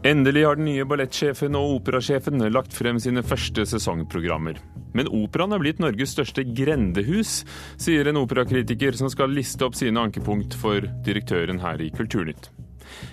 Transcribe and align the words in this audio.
Endelig 0.00 0.46
har 0.46 0.56
den 0.56 0.64
nye 0.64 0.84
ballettsjefen 0.88 1.56
og 1.58 1.74
operasjefen 1.74 2.40
lagt 2.54 2.72
frem 2.72 2.96
sine 3.04 3.20
første 3.20 3.66
sesongprogrammer. 3.68 4.56
Men 4.96 5.10
operaen 5.12 5.52
er 5.52 5.60
blitt 5.60 5.82
Norges 5.82 6.14
største 6.14 6.40
grendehus, 6.56 7.42
sier 7.76 8.08
en 8.08 8.22
operakritiker 8.22 8.96
som 8.96 9.12
skal 9.12 9.34
liste 9.36 9.66
opp 9.66 9.76
sine 9.76 10.00
ankepunkt 10.00 10.56
for 10.56 10.86
direktøren 11.04 11.60
her 11.60 11.84
i 11.84 11.90
Kulturnytt. 11.92 12.48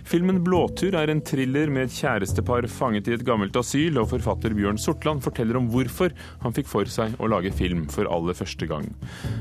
Filmen 0.07 0.39
'Blåtur' 0.45 0.95
er 0.95 1.11
en 1.11 1.21
thriller 1.21 1.67
med 1.67 1.89
et 1.89 1.97
kjærestepar 1.97 2.69
fanget 2.71 3.11
i 3.11 3.17
et 3.17 3.25
gammelt 3.27 3.59
asyl, 3.59 3.99
og 3.99 4.07
forfatter 4.13 4.55
Bjørn 4.55 4.79
Sortland 4.79 5.21
forteller 5.21 5.59
om 5.59 5.67
hvorfor 5.69 6.15
han 6.41 6.55
fikk 6.55 6.71
for 6.71 6.87
seg 6.87 7.19
å 7.19 7.27
lage 7.27 7.51
film 7.51 7.83
for 7.91 8.07
aller 8.07 8.33
første 8.33 8.65
gang. 8.65 8.87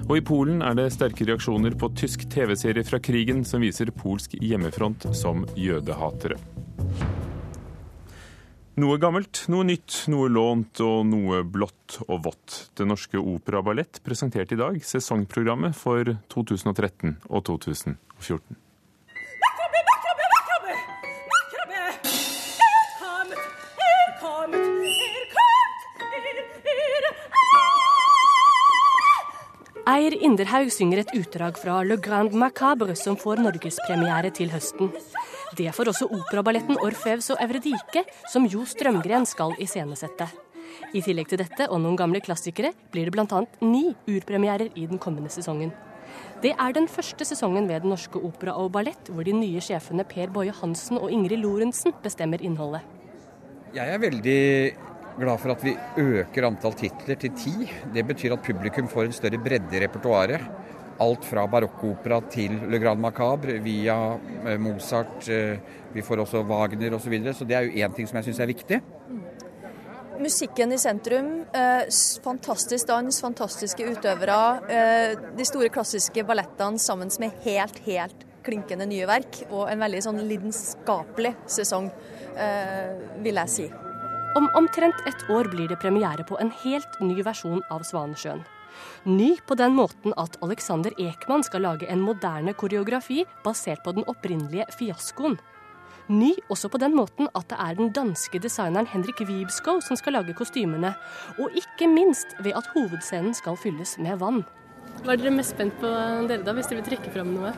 Og 0.09 0.17
i 0.19 0.27
Polen 0.33 0.67
er 0.67 0.75
det 0.75 0.91
sterke 0.99 1.31
reaksjoner 1.31 1.79
på 1.79 1.95
tysk 1.95 2.27
TV-serie 2.27 2.85
fra 2.85 2.99
krigen 2.99 3.47
som 3.47 3.63
viser 3.63 3.95
polsk 3.95 4.35
hjemmefront 4.43 5.09
som 5.15 5.47
jødehatere. 5.55 6.43
Noe 8.77 8.99
gammelt, 9.01 9.47
noe 9.49 9.65
nytt, 9.65 10.03
noe 10.13 10.29
lånt 10.29 10.83
og 10.85 11.07
noe 11.09 11.39
blått 11.49 11.95
og 12.11 12.27
vått. 12.27 12.57
Det 12.77 12.85
Norske 12.85 13.17
Opera 13.17 13.63
Ballett 13.65 14.03
presenterte 14.05 14.53
i 14.53 14.61
dag 14.61 14.77
sesongprogrammet 14.85 15.73
for 15.73 16.11
2013 16.29 17.15
og 17.31 17.47
2014. 17.49 18.59
Eir 29.87 30.19
Inderhaug 30.21 30.69
synger 30.75 31.01
et 31.01 31.17
utdrag 31.17 31.57
fra 31.57 31.79
Le 31.87 31.97
Grand 31.97 32.37
Macabre, 32.37 32.93
som 32.93 33.17
får 33.17 33.41
norgespremiere 33.41 34.35
til 34.37 34.53
høsten. 34.53 34.93
Det 35.57 35.71
får 35.73 35.89
også 35.89 36.09
operaballetten 36.13 36.77
Orfevs 36.85 37.31
og 37.33 37.41
Evredike, 37.41 38.03
som 38.29 38.45
Jo 38.51 38.67
Strømgren 38.69 39.25
skal 39.29 39.55
iscenesette. 39.63 40.27
I 40.93 41.01
tillegg 41.01 41.31
til 41.31 41.41
dette 41.41 41.69
og 41.71 41.81
noen 41.81 41.97
gamle 41.97 42.21
klassikere 42.21 42.73
blir 42.93 43.09
det 43.09 43.15
bl.a. 43.15 43.41
ni 43.65 43.95
urpremierer 44.11 44.75
i 44.75 44.85
den 44.91 45.01
kommende 45.01 45.33
sesongen. 45.33 45.73
Det 46.43 46.53
er 46.53 46.75
den 46.77 46.89
første 46.91 47.25
sesongen 47.25 47.69
ved 47.71 47.85
Den 47.85 47.95
Norske 47.95 48.21
Opera 48.21 48.57
og 48.61 48.69
Ballett 48.75 49.09
hvor 49.09 49.25
de 49.25 49.33
nye 49.37 49.63
sjefene 49.65 50.05
Per 50.09 50.29
Boje 50.35 50.53
Hansen 50.61 51.01
og 51.01 51.09
Ingrid 51.15 51.41
Lorentzen 51.41 51.97
bestemmer 52.05 52.45
innholdet. 52.45 52.85
Jeg 53.77 53.93
er 53.93 54.03
veldig 54.03 54.41
glad 55.17 55.41
for 55.41 55.55
at 55.55 55.65
vi 55.65 55.73
øker 56.03 56.51
antall 56.51 56.77
titler 56.77 57.17
til 57.21 57.33
ti. 57.39 57.57
Det 57.95 58.05
betyr 58.05 58.37
at 58.37 58.45
publikum 58.45 58.89
får 58.93 59.09
en 59.09 59.17
større 59.17 59.41
bredde 59.41 59.73
i 59.73 59.83
repertoaret. 59.87 60.45
Alt 61.03 61.27
fra 61.29 61.45
barokkopera 61.51 62.23
til 62.33 62.55
Le 62.71 62.79
Grand 62.81 63.01
Macabre 63.01 63.59
via 63.61 63.97
eh, 64.17 64.57
Mozart. 64.61 65.27
Eh, 65.29 65.59
vi 65.93 66.05
får 66.05 66.23
også 66.25 66.41
Wagner 66.49 66.95
osv. 66.97 67.05
Så, 67.05 67.13
videre. 67.13 67.35
så 67.37 67.45
det 67.45 67.57
er 67.57 67.67
jo 67.67 67.85
én 67.85 67.97
ting 67.97 68.09
som 68.09 68.17
jeg 68.21 68.31
syns 68.31 68.41
er 68.41 68.49
viktig. 68.49 68.81
Musikken 70.17 70.73
i 70.73 70.81
sentrum. 70.81 71.31
Eh, 71.53 71.85
fantastisk 72.25 72.89
dans, 72.89 73.21
fantastiske 73.21 73.85
utøvere. 73.85 74.41
de 75.37 75.45
store 75.45 75.69
klassiske 75.69 76.25
ballettene 76.25 76.81
sammen 76.81 77.13
med 77.21 77.45
helt, 77.45 77.79
helt 77.85 78.27
klinkende 78.47 78.89
nye 78.89 79.07
verk. 79.07 79.45
Og 79.51 79.69
en 79.69 79.85
veldig 79.85 80.05
sånn 80.09 80.25
lidenskapelig 80.25 81.37
sesong, 81.59 81.91
vil 83.25 83.39
jeg 83.43 83.53
si. 83.53 83.71
Om 84.37 84.51
omtrent 84.57 84.99
et 85.09 85.29
år 85.33 85.49
blir 85.49 85.69
det 85.69 85.81
premiere 85.81 86.25
på 86.29 86.37
en 86.41 86.53
helt 86.65 87.01
ny 87.01 87.23
versjon 87.25 87.63
av 87.73 87.85
Svanesjøen. 87.89 88.45
Ny 89.05 89.37
på 89.47 89.57
den 89.59 89.77
måten 89.77 90.15
at 90.19 90.39
Alexander 90.43 90.95
Ekman 90.99 91.45
skal 91.47 91.65
lage 91.67 91.89
en 91.91 92.03
moderne 92.05 92.55
koreografi 92.55 93.25
basert 93.45 93.85
på 93.85 93.95
den 93.97 94.07
opprinnelige 94.11 94.67
fiaskoen. 94.79 95.39
Ny 96.09 96.33
også 96.51 96.71
på 96.71 96.79
den 96.79 96.95
måten 96.95 97.27
at 97.35 97.49
det 97.51 97.59
er 97.59 97.79
den 97.79 97.91
danske 97.91 98.39
designeren 98.39 98.87
Henrik 98.87 99.25
Wiebskow 99.27 99.81
som 99.83 99.99
skal 99.99 100.15
lage 100.15 100.37
kostymene. 100.39 100.93
Og 101.43 101.57
ikke 101.59 101.89
minst 101.91 102.37
ved 102.45 102.55
at 102.55 102.69
hovedscenen 102.77 103.35
skal 103.35 103.59
fylles 103.59 103.97
med 103.99 104.21
vann. 104.23 104.45
Hva 105.03 105.17
er 105.17 105.21
dere 105.21 105.35
mest 105.35 105.57
spent 105.57 105.75
på 105.81 105.91
dere 106.31 106.45
da, 106.47 106.55
hvis 106.55 106.71
dere 106.71 106.81
vil 106.81 106.91
trekke 106.93 107.11
fram 107.15 107.35
noe? 107.35 107.51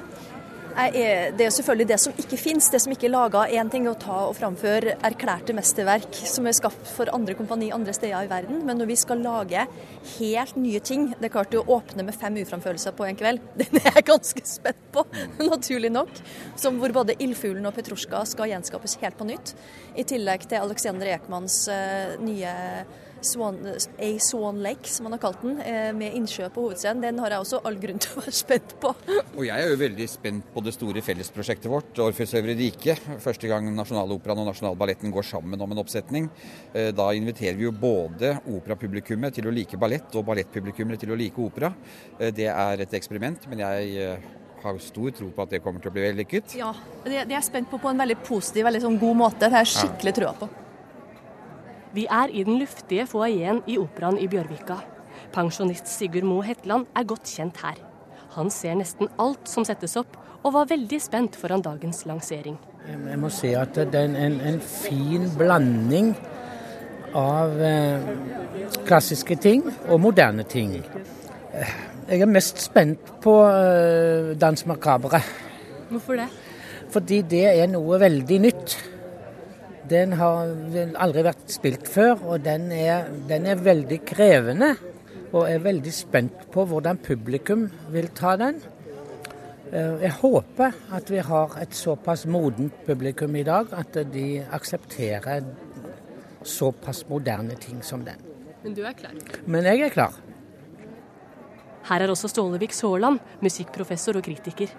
Er, 0.79 1.33
det 1.35 1.43
er 1.43 1.51
selvfølgelig 1.51 1.89
det 1.91 1.97
som 1.99 2.19
ikke 2.23 2.39
fins, 2.39 2.69
det 2.71 2.79
som 2.85 2.93
ikke 2.95 3.09
er 3.09 3.11
laga. 3.11 3.41
Én 3.51 3.71
ting 3.71 3.89
er 3.89 3.97
å 3.97 3.99
ta 3.99 4.19
og 4.29 4.37
framføre 4.39 4.95
erklærte 5.09 5.57
mesterverk 5.57 6.21
som 6.23 6.47
er 6.47 6.55
skapt 6.55 6.93
for 6.93 7.11
andre 7.11 7.35
kompani 7.35 7.73
andre 7.75 7.95
steder 7.97 8.29
i 8.29 8.31
verden, 8.31 8.61
men 8.67 8.79
når 8.79 8.93
vi 8.93 8.99
skal 9.01 9.19
lage 9.25 9.65
helt 10.19 10.57
nye 10.57 10.81
ting 10.85 11.09
Det 11.19 11.27
er 11.27 11.33
klart 11.33 11.55
å 11.59 11.65
åpne 11.75 12.05
med 12.07 12.17
fem 12.17 12.37
uframførelser 12.45 12.95
på 12.95 13.09
en 13.09 13.19
kveld, 13.19 13.43
den 13.61 13.81
er 13.81 13.91
jeg 13.91 14.07
ganske 14.13 14.45
spent 14.47 14.87
på, 14.95 15.03
naturlig 15.51 15.91
nok. 15.95 16.15
Som 16.55 16.79
hvor 16.79 16.95
både 16.95 17.19
Ildfuglen 17.19 17.67
og 17.67 17.75
Petrusjka 17.75 18.23
skal 18.29 18.53
gjenskapes 18.53 18.99
helt 19.03 19.19
på 19.19 19.27
nytt. 19.27 19.57
I 19.99 20.07
tillegg 20.07 20.47
til 20.47 20.63
Alexander 20.63 21.11
Ekmans 21.17 21.65
uh, 21.73 22.15
nye 22.23 22.55
Swan, 23.21 23.59
A 23.99 24.19
Swan 24.23 24.63
Lake, 24.63 24.89
som 24.89 25.05
man 25.05 25.13
har 25.13 25.23
kalt 25.23 25.43
den, 25.43 25.61
eh, 25.61 25.93
med 25.93 26.15
innsjø 26.15 26.49
på 26.55 26.63
hovedscenen. 26.67 27.03
Den 27.03 27.19
har 27.19 27.31
jeg 27.31 27.41
også 27.41 27.61
all 27.65 27.77
grunn 27.81 27.99
til 27.99 28.17
å 28.17 28.23
være 28.23 28.33
spent 28.33 28.75
på. 28.81 28.95
Og 29.39 29.45
jeg 29.47 29.57
er 29.57 29.69
jo 29.73 29.81
veldig 29.81 30.09
spent 30.09 30.49
på 30.55 30.63
det 30.65 30.75
store 30.77 31.03
fellesprosjektet 31.03 31.71
vårt, 31.71 31.99
Orfeus 31.99 32.35
Øvre 32.39 32.57
Rike. 32.59 32.97
Første 33.25 33.51
gang 33.51 33.69
Nasjonaloperaen 33.75 34.43
og 34.45 34.51
Nasjonalballetten 34.53 35.15
går 35.15 35.27
sammen 35.27 35.61
om 35.61 35.75
en 35.75 35.83
oppsetning. 35.83 36.31
Eh, 36.73 36.91
da 36.97 37.11
inviterer 37.17 37.59
vi 37.59 37.67
jo 37.67 37.73
både 37.73 38.37
operapublikummet 38.47 39.35
til 39.35 39.51
å 39.51 39.55
like 39.55 39.81
ballett, 39.81 40.15
og 40.15 40.27
ballettpublikummet 40.29 41.01
til 41.03 41.15
å 41.15 41.19
like 41.19 41.43
opera. 41.43 41.73
Eh, 42.19 42.31
det 42.31 42.51
er 42.53 42.87
et 42.87 42.99
eksperiment, 43.01 43.49
men 43.51 43.65
jeg 43.67 44.23
har 44.63 44.79
stor 44.83 45.11
tro 45.15 45.29
på 45.31 45.43
at 45.45 45.53
det 45.55 45.63
kommer 45.63 45.83
til 45.83 45.91
å 45.91 45.95
bli 45.95 46.07
vellykket. 46.07 46.57
Ja, 46.59 46.73
det 47.05 47.23
er 47.25 47.37
jeg 47.39 47.47
spent 47.47 47.71
på 47.71 47.79
på 47.83 47.91
en 47.91 48.01
veldig 48.01 48.19
positiv, 48.27 48.67
veldig 48.67 48.83
sånn 48.87 48.99
god 49.01 49.23
måte. 49.27 49.45
Det 49.47 49.55
har 49.55 49.67
jeg 49.67 49.77
skikkelig 49.77 50.17
trua 50.19 50.35
på. 50.39 50.51
Vi 51.95 52.05
er 52.11 52.29
i 52.29 52.45
den 52.45 52.59
luftige 52.61 53.07
foajeen 53.09 53.63
i 53.67 53.79
Operaen 53.81 54.19
i 54.21 54.29
Bjørvika. 54.29 54.77
Pensjonist 55.33 55.89
Sigurd 55.89 56.27
Moe 56.29 56.45
Hetland 56.45 56.87
er 56.97 57.07
godt 57.09 57.31
kjent 57.33 57.61
her. 57.65 57.79
Han 58.37 58.51
ser 58.53 58.77
nesten 58.77 59.09
alt 59.19 59.49
som 59.49 59.65
settes 59.65 59.97
opp, 59.97 60.17
og 60.45 60.53
var 60.55 60.69
veldig 60.71 60.99
spent 61.03 61.37
foran 61.37 61.65
dagens 61.65 62.05
lansering. 62.07 62.59
Jeg 62.89 63.19
må 63.21 63.31
si 63.33 63.51
at 63.59 63.75
det 63.75 63.97
er 63.99 64.13
en, 64.15 64.37
en 64.41 64.61
fin 64.63 65.25
blanding 65.37 66.13
av 67.17 67.57
eh, 67.65 68.05
klassiske 68.87 69.37
ting 69.43 69.65
og 69.89 69.99
moderne 70.05 70.45
ting. 70.49 70.77
Jeg 72.09 72.21
er 72.23 72.31
mest 72.31 72.61
spent 72.63 73.11
på 73.25 73.35
eh, 73.49 74.37
Dans 74.41 74.67
macabre. 74.69 75.21
Hvorfor 75.89 76.21
det? 76.21 76.29
Fordi 76.93 77.23
det 77.29 77.45
er 77.51 77.67
noe 77.73 77.99
veldig 78.01 78.39
nytt. 78.45 78.79
Den 79.89 80.13
har 80.19 80.51
aldri 81.01 81.25
vært 81.25 81.49
spilt 81.53 81.89
før, 81.89 82.21
og 82.35 82.43
den 82.45 82.71
er, 82.75 83.09
den 83.29 83.47
er 83.49 83.61
veldig 83.63 84.01
krevende. 84.09 84.75
Og 85.29 85.45
er 85.45 85.61
veldig 85.61 85.93
spent 85.93 86.47
på 86.53 86.65
hvordan 86.69 87.01
publikum 87.05 87.67
vil 87.93 88.09
ta 88.17 88.35
den. 88.41 88.61
Eh, 89.69 89.99
jeg 90.07 90.15
håper 90.23 90.77
at 90.97 91.11
vi 91.13 91.21
har 91.25 91.59
et 91.61 91.77
såpass 91.77 92.25
modent 92.27 92.73
publikum 92.87 93.37
i 93.37 93.45
dag 93.45 93.69
at 93.77 93.99
de 94.13 94.41
aksepterer 94.57 95.45
såpass 96.43 97.05
moderne 97.11 97.57
ting 97.61 97.83
som 97.85 98.05
den. 98.05 98.25
Men 98.63 98.75
du 98.75 98.83
er 98.89 98.97
klar? 98.97 99.13
Men 99.47 99.69
jeg 99.69 99.85
er 99.85 99.93
klar. 99.93 100.17
Her 101.89 102.05
er 102.05 102.13
også 102.13 102.29
Stålevik 102.29 102.73
Saaland, 102.77 103.21
musikkprofessor 103.45 104.19
og 104.19 104.25
kritiker. 104.25 104.73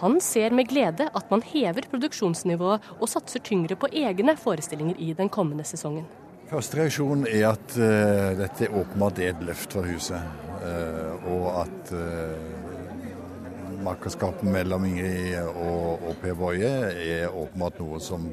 Han 0.00 0.16
ser 0.24 0.54
med 0.56 0.68
glede 0.70 1.10
at 1.12 1.30
man 1.32 1.42
hever 1.44 1.84
produksjonsnivået 1.92 2.86
og 2.96 3.08
satser 3.10 3.42
tyngre 3.44 3.76
på 3.76 3.90
egne 3.92 4.36
forestillinger 4.40 4.96
i 4.98 5.12
den 5.16 5.28
kommende 5.28 5.64
sesongen. 5.68 6.06
Første 6.50 6.80
reaksjon 6.80 7.26
er 7.28 7.50
at 7.52 7.76
uh, 7.76 8.32
dette 8.38 8.70
åpenbart 8.72 9.20
er 9.20 9.34
et 9.34 9.44
løft 9.44 9.76
for 9.76 9.86
huset. 9.86 10.22
Uh, 10.60 11.28
og 11.30 11.44
at 11.62 11.92
uh, 11.94 13.80
makerskapet 13.84 14.48
mellom 14.48 14.84
Ingrid 14.88 15.36
og, 15.52 16.02
og 16.08 16.16
Per 16.22 16.34
Boje 16.36 16.72
er 16.90 17.28
åpenbart 17.28 17.78
noe 17.80 18.00
som 18.02 18.26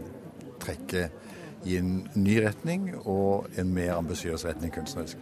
trekker 0.63 1.11
i 1.67 1.77
en 1.77 2.07
ny 2.15 2.39
retning 2.47 2.93
og 3.03 3.47
en 3.59 3.73
mer 3.75 3.95
ambisiøs 3.97 4.47
retning 4.47 4.73
kunstnerisk. 4.73 5.19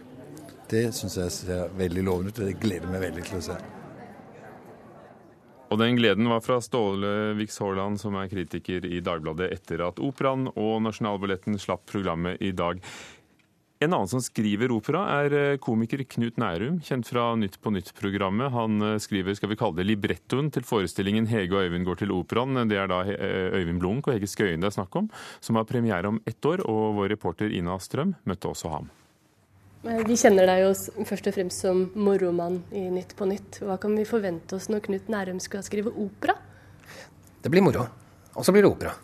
Det 0.70 0.88
syns 0.94 1.18
jeg 1.18 1.34
ser 1.34 1.74
veldig 1.78 2.06
lovende 2.06 2.32
ut, 2.32 2.40
og 2.40 2.48
det 2.48 2.60
gleder 2.62 2.90
meg 2.90 3.04
veldig 3.10 3.26
til 3.28 3.38
å 3.38 3.46
se. 3.50 3.58
Og 5.66 5.80
den 5.80 5.96
gleden 5.98 6.28
var 6.30 6.44
fra 6.44 6.60
Ståle 6.62 7.34
Vix 7.34 7.58
Haaland, 7.58 7.98
som 7.98 8.14
er 8.14 8.30
kritiker 8.30 8.86
i 8.86 9.00
Dagbladet 9.02 9.50
etter 9.50 9.82
at 9.88 9.98
Operaen 9.98 10.46
og 10.52 10.78
Nasjonalballetten 10.84 11.58
slapp 11.58 11.82
programmet 11.90 12.38
i 12.38 12.52
dag. 12.54 12.78
En 13.82 13.92
annen 13.92 14.08
som 14.08 14.22
skriver 14.24 14.72
opera, 14.72 15.02
er 15.18 15.34
eh, 15.36 15.58
komiker 15.60 16.00
Knut 16.08 16.38
Nærum, 16.40 16.78
kjent 16.86 17.10
fra 17.10 17.26
Nytt 17.36 17.58
på 17.60 17.72
nytt-programmet. 17.74 18.48
Han 18.54 18.80
eh, 18.80 18.94
skriver 19.02 19.36
skal 19.36 19.50
vi 19.52 19.58
kalle 19.60 19.76
det 19.76 19.88
librettoen 19.90 20.48
til 20.54 20.64
forestillingen 20.64 21.26
'Hege 21.28 21.52
og 21.52 21.66
Øyvind 21.66 21.84
går 21.84 22.00
til 22.00 22.14
operaen'. 22.14 22.62
Det 22.70 22.78
er 22.80 22.88
da 22.88 23.02
eh, 23.04 23.58
Øyvind 23.60 23.82
Blunk 23.82 24.08
og 24.08 24.16
Hege 24.16 24.30
Skøyen 24.32 24.64
det 24.64 24.70
er 24.70 24.78
snakk 24.78 24.96
om, 24.96 25.10
som 25.44 25.60
har 25.60 25.68
premiere 25.68 26.08
om 26.08 26.22
ett 26.24 26.40
år. 26.40 26.64
Og 26.64 26.96
vår 26.96 27.12
reporter 27.18 27.52
Ina 27.52 27.76
Strøm 27.76 28.14
møtte 28.24 28.48
også 28.48 28.72
ham. 28.72 28.88
Vi 29.86 30.16
kjenner 30.18 30.48
deg 30.48 30.64
jo 30.64 31.04
først 31.06 31.28
og 31.30 31.34
fremst 31.36 31.62
som 31.62 31.84
moromann 31.94 32.58
i 32.74 32.88
Nytt 32.90 33.12
på 33.18 33.28
Nytt. 33.28 33.60
Hva 33.62 33.76
kan 33.78 33.94
vi 33.94 34.06
forvente 34.08 34.58
oss 34.58 34.66
når 34.72 34.82
Knut 34.88 35.10
Nærum 35.12 35.38
skal 35.42 35.62
skrive 35.66 35.92
opera? 35.94 36.34
Det 37.42 37.52
blir 37.52 37.62
moro. 37.62 37.84
Og 38.34 38.44
så 38.44 38.54
blir 38.54 38.66
det 38.66 38.72
opera. 38.72 38.96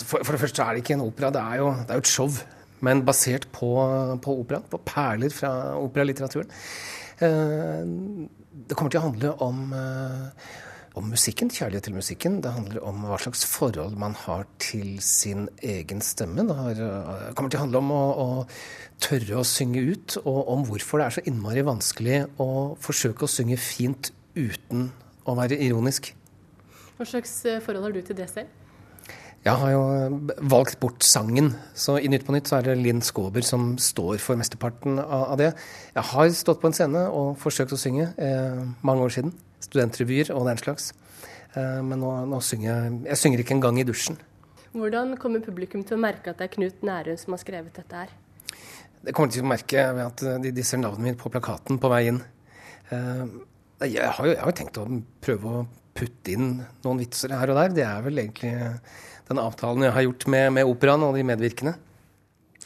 For, 0.00 0.22
for, 0.24 0.32
det 0.32 0.40
første 0.40 0.64
er 0.64 0.72
det 0.72 0.82
ikke 0.82 0.96
en 0.96 1.04
opera, 1.04 1.30
det 1.34 1.42
er 1.42 1.60
jo, 1.60 1.68
det 1.82 1.92
er 1.92 2.00
jo 2.00 2.04
et 2.06 2.12
show. 2.14 2.38
Men 2.82 3.04
basert 3.06 3.44
på, 3.52 3.70
på 4.24 4.36
opera, 4.40 4.62
på 4.72 4.80
perler 4.88 5.34
fra 5.34 5.52
operalitteraturen. 5.78 6.48
Eh, 7.22 7.82
det 8.68 8.78
kommer 8.78 8.94
til 8.94 9.02
å 9.02 9.04
handle 9.04 9.34
om, 9.44 9.60
eh, 9.76 10.56
om 10.98 11.08
musikken, 11.08 11.50
kjærlighet 11.52 11.86
til 11.88 11.96
musikken. 11.96 12.38
Det 12.44 12.52
handler 12.52 12.84
om 12.84 13.04
hva 13.08 13.18
slags 13.20 13.44
forhold 13.48 13.96
man 14.00 14.16
har 14.24 14.46
til 14.62 14.98
sin 15.04 15.46
egen 15.64 16.02
stemme. 16.04 16.44
Det, 16.48 16.56
har, 16.56 16.80
kommer 17.36 17.52
til 17.52 17.60
å 17.60 17.64
handle 17.64 17.82
om 17.82 17.92
å, 17.96 18.02
å, 18.12 18.26
tørre 19.02 19.40
å 19.40 19.46
synge 19.48 19.82
ut, 19.82 20.16
og 20.22 20.40
om 20.52 20.64
hvorfor 20.68 21.00
det 21.00 21.06
er 21.06 21.16
så 21.16 21.26
innmari 21.28 21.64
vanskelig 21.66 22.18
å 22.42 22.48
forsøke 22.82 23.26
å 23.26 23.30
synge 23.30 23.58
fint 23.60 24.12
uten 24.36 24.90
å 25.28 25.36
være 25.38 25.58
ironisk. 25.64 26.12
Hva 26.98 27.08
slags 27.08 27.38
forhold 27.64 27.88
har 27.88 27.96
du 27.96 28.02
til 28.04 28.18
det 28.18 28.28
selv? 28.30 28.58
Jeg 29.42 29.58
har 29.58 29.72
jo 29.72 29.80
valgt 30.52 30.76
bort 30.78 31.02
sangen, 31.02 31.48
så 31.74 31.96
i 31.98 32.06
Nytt 32.06 32.22
på 32.28 32.34
Nytt 32.34 32.46
så 32.46 32.60
er 32.60 32.68
det 32.68 32.76
Linn 32.78 33.00
Skåber 33.02 33.42
som 33.42 33.72
står 33.74 34.20
for 34.22 34.38
mesteparten 34.38 35.00
av 35.02 35.34
det. 35.40 35.48
Jeg 35.96 36.04
har 36.12 36.28
stått 36.38 36.60
på 36.62 36.70
en 36.70 36.76
scene 36.76 37.08
og 37.10 37.32
forsøkt 37.42 37.74
å 37.74 37.80
synge 37.80 38.12
eh, 38.22 38.60
mange 38.86 39.02
år 39.02 39.16
siden. 39.16 39.34
Studentrevyer 39.62 40.32
og 40.34 40.48
den 40.50 40.60
slags. 40.60 40.90
Eh, 41.54 41.80
men 41.84 42.00
nå, 42.02 42.12
nå, 42.28 42.40
synger 42.44 42.68
jeg 42.70 42.98
Jeg 43.10 43.20
synger 43.22 43.44
ikke 43.44 43.56
engang 43.58 43.80
i 43.80 43.86
dusjen. 43.88 44.18
Hvordan 44.72 45.16
kommer 45.20 45.44
publikum 45.44 45.84
til 45.84 45.98
å 45.98 46.02
merke 46.02 46.32
at 46.32 46.40
det 46.40 46.48
er 46.48 46.54
Knut 46.54 46.84
Nærum 46.86 47.18
som 47.20 47.36
har 47.36 47.42
skrevet 47.42 47.76
dette 47.76 48.04
her? 48.04 48.12
Det 49.02 49.12
kommer 49.12 49.28
de 49.28 49.36
til 49.36 49.44
å 49.44 49.50
merke 49.50 49.84
ved 49.92 50.04
at 50.06 50.24
de, 50.44 50.52
de 50.54 50.64
ser 50.64 50.80
navnet 50.80 51.10
mitt 51.10 51.20
på 51.20 51.32
plakaten 51.32 51.80
på 51.82 51.90
vei 51.92 52.06
inn. 52.12 52.22
Eh, 52.94 53.24
jeg 53.82 54.10
har 54.16 54.28
jo 54.28 54.34
jeg 54.34 54.44
har 54.44 54.56
tenkt 54.56 54.78
å 54.78 54.86
prøve 55.24 55.52
å 55.52 55.64
putte 55.92 56.32
inn 56.32 56.62
noen 56.84 57.00
vitser 57.02 57.34
her 57.36 57.52
og 57.52 57.58
der. 57.58 57.74
Det 57.76 57.86
er 57.86 58.04
vel 58.06 58.22
egentlig 58.22 58.52
den 59.28 59.40
avtalen 59.42 59.86
jeg 59.86 59.96
har 59.96 60.06
gjort 60.06 60.28
med, 60.32 60.46
med 60.58 60.68
operaen 60.70 61.04
og 61.06 61.18
de 61.18 61.26
medvirkende. 61.26 61.74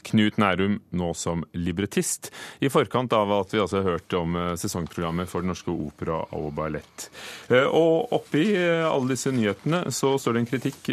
Knut 0.06 0.38
Nærum 0.40 0.78
nå 0.96 1.10
som 1.16 1.44
librettist, 1.56 2.31
i 2.60 2.70
forkant 2.72 3.12
av 3.16 3.32
at 3.34 3.54
vi 3.54 3.60
altså 3.62 3.81
har 3.81 3.96
hørt 3.96 4.16
om 4.19 4.37
eh, 4.38 4.52
sesongprogrammet 4.60 5.31
for 5.31 5.44
Den 5.44 5.52
norske 5.52 5.72
opera 5.72 6.20
og 6.37 6.52
ballett. 6.56 7.08
Eh, 7.50 7.66
og 7.66 8.12
oppi 8.16 8.44
eh, 8.54 8.84
alle 8.87 9.14
disse 9.14 9.32
nyhetene 9.34 9.84
så 9.94 10.14
står 10.20 10.37
det 10.37 10.43
en 10.43 10.50
kritikk 10.50 10.90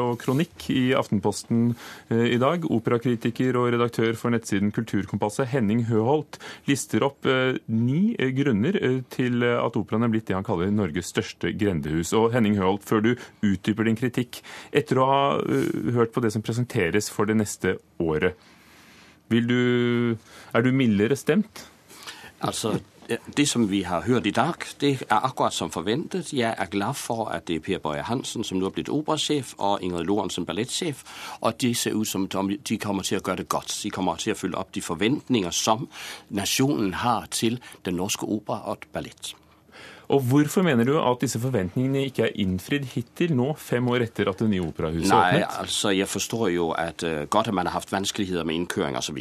og 0.00 0.14
kronikk 0.20 0.66
i 0.72 0.90
Aftenposten 0.96 1.70
i 2.10 2.36
dag. 2.40 2.64
Operakritiker 2.70 3.56
og 3.58 3.70
redaktør 3.74 4.16
for 4.18 4.32
nettsiden 4.34 4.72
Kulturkompasset, 4.74 5.48
Henning 5.52 5.84
Høholt, 5.88 6.38
lister 6.68 7.04
opp 7.06 7.28
ni 7.70 8.14
grunner 8.36 8.76
til 9.12 9.44
at 9.46 9.78
operaen 9.78 10.06
er 10.06 10.12
blitt 10.12 10.28
det 10.30 10.36
han 10.36 10.46
kaller 10.46 10.72
Norges 10.74 11.12
største 11.14 11.52
grendehus. 11.58 12.12
Og 12.16 12.30
Henning 12.34 12.58
Høholt, 12.60 12.84
før 12.86 13.04
du 13.04 13.12
utdyper 13.46 13.88
din 13.88 13.98
kritikk, 13.98 14.42
etter 14.76 15.00
å 15.00 15.08
ha 15.10 15.22
hørt 15.96 16.14
på 16.14 16.24
det 16.24 16.32
som 16.34 16.44
presenteres 16.44 17.10
for 17.12 17.30
det 17.30 17.38
neste 17.40 17.78
året, 18.00 18.36
du, 19.30 20.16
er 20.54 20.62
du 20.62 20.72
mildere 20.74 21.16
stemt? 21.16 21.70
Altså, 22.40 22.80
det 23.36 23.48
som 23.48 23.70
vi 23.70 23.82
har 23.82 24.00
hørt 24.00 24.26
i 24.26 24.30
dag, 24.30 24.54
det 24.80 25.02
er 25.10 25.24
akkurat 25.24 25.52
som 25.52 25.70
forventet. 25.70 26.32
Jeg 26.32 26.54
er 26.58 26.66
glad 26.66 26.94
for 26.94 27.28
at 27.28 27.48
det 27.48 27.56
er 27.56 27.60
Per 27.60 27.78
Bøye 27.78 28.02
Hansen 28.02 28.44
som 28.44 28.58
nå 28.58 28.68
har 28.68 28.74
blitt 28.74 28.88
operasjef, 28.88 29.54
og 29.58 29.82
Ingrid 29.82 30.04
Lorentzen 30.04 30.46
ballettsjef. 30.46 31.02
Og 31.40 31.60
de 31.60 31.74
ser 31.74 31.94
ut 31.94 32.08
som 32.08 32.28
de 32.28 32.78
kommer 32.78 33.02
til 33.02 33.18
å 33.18 33.20
gjøre 33.20 33.36
det 33.36 33.48
godt. 33.48 33.80
De 33.82 33.90
kommer 33.90 34.16
til 34.16 34.32
å 34.32 34.38
fylle 34.38 34.58
opp 34.58 34.74
de 34.74 34.82
forventninger 34.82 35.50
som 35.50 35.88
nasjonen 36.30 36.94
har 36.94 37.26
til 37.30 37.60
Den 37.84 37.94
norske 37.94 38.26
opera 38.26 38.62
og 38.70 38.86
ballett. 38.92 39.34
Og 40.10 40.24
Hvorfor 40.30 40.64
mener 40.66 40.84
du 40.84 40.96
at 40.98 41.22
disse 41.22 41.38
forventningene 41.40 42.04
ikke 42.08 42.24
er 42.26 42.36
innfridd 42.42 42.88
hittil, 42.94 43.34
nå 43.38 43.52
fem 43.58 43.86
år 43.92 44.06
etter 44.08 44.30
at 44.30 44.42
det 44.42 44.48
nye 44.50 44.64
operahuset 44.64 45.06
Nei, 45.10 45.20
åpnet? 45.20 45.44
Nei, 45.44 45.60
altså 45.62 45.92
jeg 45.94 46.10
forstår 46.10 46.48
jo 46.54 46.70
at 46.74 47.04
uh, 47.06 47.22
godt 47.30 47.52
at 47.52 47.56
man 47.56 47.70
har 47.70 47.78
hatt 47.78 47.92
vanskeligheter 47.94 48.46
med 48.48 48.58
innkjøring 48.58 48.98
osv. 48.98 49.20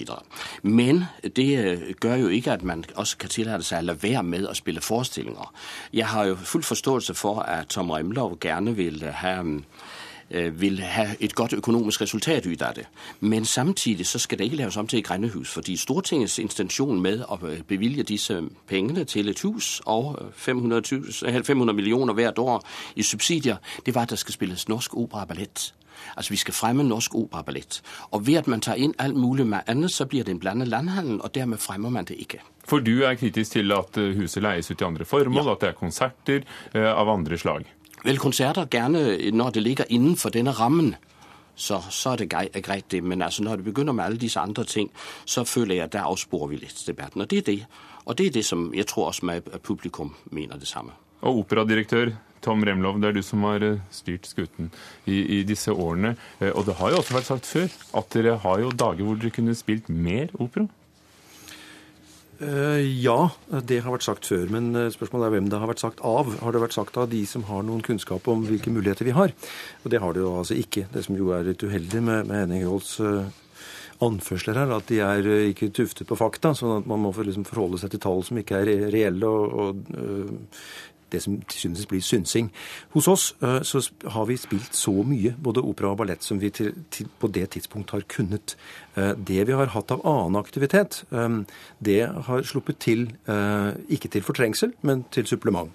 Men 0.63 1.05
det 1.23 1.47
uh, 1.61 1.85
gjør 1.93 2.25
jo 2.25 2.33
ikke 2.33 2.57
at 2.57 2.65
man 2.65 2.83
også 2.95 3.21
kan 3.21 3.33
tillate 3.35 3.67
seg 3.69 3.85
å 3.85 3.91
la 3.91 3.97
være 4.01 4.25
med 4.25 4.49
å 4.49 4.57
spille 4.57 4.81
forestillinger. 4.83 5.53
Jeg 5.93 6.09
har 6.09 6.31
jo 6.31 6.41
full 6.41 6.65
forståelse 6.65 7.17
for 7.17 7.43
at 7.45 7.69
Tom 7.75 7.93
Remlov 7.93 8.39
gjerne 8.41 8.73
vil 8.77 9.03
ha 9.21 9.39
um, 9.43 9.59
Øh, 9.59 9.98
vil 10.29 10.81
have 10.81 11.15
et 11.19 11.35
godt 11.35 11.53
økonomisk 11.53 12.01
resultat 12.01 12.45
ut 12.45 12.61
av 12.61 12.75
det. 12.75 12.85
Men 13.19 13.45
samtidig 13.45 14.07
så 14.07 14.19
skal 14.19 14.37
det 14.37 14.43
ikke 14.43 14.55
laves 14.55 14.77
om 14.77 14.87
til 14.87 14.99
et 14.99 15.05
grendehus, 15.05 15.49
fordi 15.49 15.77
Stortingets 15.77 16.39
intention 16.39 17.01
med 17.01 17.23
å 17.27 17.39
øh, 17.43 17.61
bevilge 17.67 18.03
disse 18.03 18.41
pengene 18.67 19.03
til 19.03 19.29
et 19.29 19.41
hus 19.41 19.81
og 19.85 20.19
500, 20.33 21.43
500 21.43 21.75
millioner 21.75 22.13
hvert 22.13 22.39
år 22.39 22.63
i 22.95 23.03
subsidier, 23.03 23.57
det 23.85 23.95
var 23.95 24.01
at 24.01 24.09
det 24.09 24.19
skal 24.19 24.33
spilles 24.33 24.67
norsk 24.69 24.97
opera 24.97 25.21
og 25.21 25.27
ballett. 25.27 25.73
Altså, 26.17 26.31
Vi 26.31 26.37
skal 26.37 26.53
fremme 26.53 26.83
norsk 26.83 27.15
opera 27.15 27.39
og 27.39 27.45
ballett. 27.45 27.81
Og 28.11 28.27
ved 28.27 28.35
at 28.35 28.47
man 28.47 28.61
tar 28.61 28.73
inn 28.73 28.93
alt 28.99 29.15
mulig 29.15 29.47
med 29.47 29.59
annet, 29.67 29.91
så 29.91 30.05
blir 30.05 30.23
det 30.23 30.31
en 30.31 30.39
blandet 30.39 30.67
landhandel, 30.67 31.21
og 31.21 31.35
dermed 31.35 31.57
fremmer 31.57 31.89
man 31.89 32.05
det 32.05 32.15
ikke. 32.19 32.39
For 32.67 32.79
du 32.79 33.01
er 33.03 33.15
kritisk 33.15 33.51
til 33.51 33.71
at 33.71 33.97
øh, 33.97 34.15
huset 34.17 34.43
leies 34.43 34.71
ut 34.71 34.81
i 34.81 34.83
andre 34.83 35.05
formål, 35.05 35.45
ja. 35.45 35.51
at 35.51 35.61
det 35.61 35.69
er 35.69 35.73
konserter 35.73 36.41
av 36.73 37.09
andre 37.09 37.37
slag? 37.37 37.65
Vel, 38.03 38.19
konserter 38.19 38.69
gjerne 38.71 39.31
når 39.35 39.55
det 39.57 39.63
ligger 39.63 39.89
innenfor 39.89 40.33
denne 40.35 40.53
rammen. 40.55 40.95
Så, 41.59 41.81
så, 41.91 42.13
er 42.13 42.21
det 42.23 42.29
greit, 42.63 42.91
det. 42.91 43.03
Men 43.03 43.21
altså, 43.21 43.43
når 43.43 43.59
det 43.59 43.65
begynner 43.65 43.93
med 43.93 44.05
alle 44.05 44.17
disse 44.19 44.39
andre 44.39 44.63
ting, 44.63 44.91
så 45.25 45.43
føler 45.43 45.75
jeg 45.75 45.89
at 45.89 45.93
der 45.97 46.07
avsporer 46.07 46.53
vi 46.53 46.61
litt 46.61 46.83
debatten. 46.87 47.21
Og 47.21 47.29
det 47.29 47.41
er 47.41 47.47
det. 47.51 47.59
Og 48.05 48.17
det 48.17 48.29
er 48.29 48.37
det 48.39 48.45
som 48.47 48.69
jeg 48.73 48.87
tror 48.87 49.09
også 49.11 49.25
med 49.25 49.51
publikum 49.63 50.15
mener 50.31 50.57
det 50.57 50.67
samme. 50.67 50.95
Og 51.21 51.43
operadirektør 51.43 52.13
Tom 52.41 52.63
Remlov, 52.63 53.01
det 53.01 53.09
er 53.09 53.17
du 53.17 53.23
som 53.25 53.43
har 53.43 53.63
eh, 53.65 53.81
styrt 53.91 54.27
skuten 54.29 54.71
i, 55.05 55.19
i, 55.19 55.43
disse 55.43 55.73
årene. 55.73 56.15
Eh, 56.39 56.53
og 56.53 56.65
det 56.69 56.77
har 56.79 56.93
jo 56.93 57.01
også 57.01 57.17
vært 57.17 57.27
sagt 57.27 57.49
før 57.49 57.67
at 57.99 58.13
dere 58.15 58.37
har 58.45 58.61
jo 58.63 58.71
dager 58.71 59.03
hvor 59.03 59.19
dere 59.19 59.33
kunne 59.35 59.55
spilt 59.57 59.89
mer 59.91 60.31
opera? 60.39 60.69
Eh, 62.39 63.01
ja, 63.03 63.31
det 63.67 63.81
har 63.83 63.91
vært 63.91 64.05
sagt 64.07 64.29
før. 64.29 64.47
Men 64.53 64.71
eh, 64.77 64.91
spørsmålet 64.93 65.27
er 65.27 65.35
hvem 65.35 65.49
det 65.51 65.59
har 65.59 65.69
vært 65.69 65.83
sagt 65.83 66.03
av. 66.07 66.31
Har 66.39 66.55
det 66.55 66.63
vært 66.63 66.77
sagt 66.77 66.99
av 66.99 67.09
de 67.11 67.19
som 67.27 67.43
har 67.49 67.65
noen 67.67 67.83
kunnskap 67.85 68.27
om 68.31 68.45
hvilke 68.47 68.71
muligheter 68.71 69.07
vi 69.07 69.15
har? 69.17 69.35
Og 69.83 69.91
det 69.91 69.99
har 70.03 70.15
det 70.15 70.23
jo 70.23 70.37
altså 70.39 70.55
ikke. 70.59 70.87
Det 70.93 71.03
som 71.05 71.19
jo 71.19 71.33
er 71.35 71.49
litt 71.49 71.65
uheldig 71.65 72.01
med, 72.01 72.29
med 72.29 72.45
Henning 72.45 72.63
Rolls 72.67 72.93
uh, 73.03 73.27
anførsler 74.05 74.55
her, 74.61 74.71
at 74.71 74.87
de 74.87 75.01
er 75.03 75.27
ikke 75.49 75.73
tuftet 75.75 76.07
på 76.07 76.17
fakta. 76.19 76.53
sånn 76.55 76.77
at 76.77 76.87
man 76.87 77.03
må 77.03 77.11
liksom 77.17 77.47
forholde 77.47 77.81
seg 77.81 77.91
til 77.91 78.03
tall 78.07 78.23
som 78.23 78.39
ikke 78.39 78.63
er 78.63 78.87
reelle. 78.95 79.27
og, 79.27 79.59
og 79.59 80.39
det 81.11 81.21
som 81.23 81.37
til 81.41 81.59
synes 81.59 81.85
blir 81.89 82.03
synsing. 82.03 82.51
Hos 82.95 83.07
oss 83.07 83.35
uh, 83.43 83.61
så 83.63 83.81
har 84.15 84.25
vi 84.29 84.37
spilt 84.37 84.75
så 84.75 84.93
mye, 85.03 85.33
både 85.43 85.63
opera 85.65 85.93
og 85.93 85.97
ballett, 86.01 86.23
som 86.23 86.41
vi 86.41 86.49
til, 86.49 86.73
til, 86.91 87.09
på 87.19 87.27
det 87.27 87.49
tidspunkt 87.55 87.91
har 87.91 88.05
kunnet. 88.09 88.55
Uh, 88.97 89.13
det 89.15 89.47
vi 89.47 89.57
har 89.57 89.73
hatt 89.73 89.91
av 89.91 90.05
annen 90.07 90.39
aktivitet, 90.39 91.03
um, 91.09 91.45
det 91.79 92.01
har 92.27 92.43
sluppet 92.43 92.79
til 92.79 93.07
ikke 93.89 94.09
til 94.11 94.23
fortrengsel, 94.23 94.71
men 94.81 95.03
til 95.11 95.27
supplement. 95.27 95.71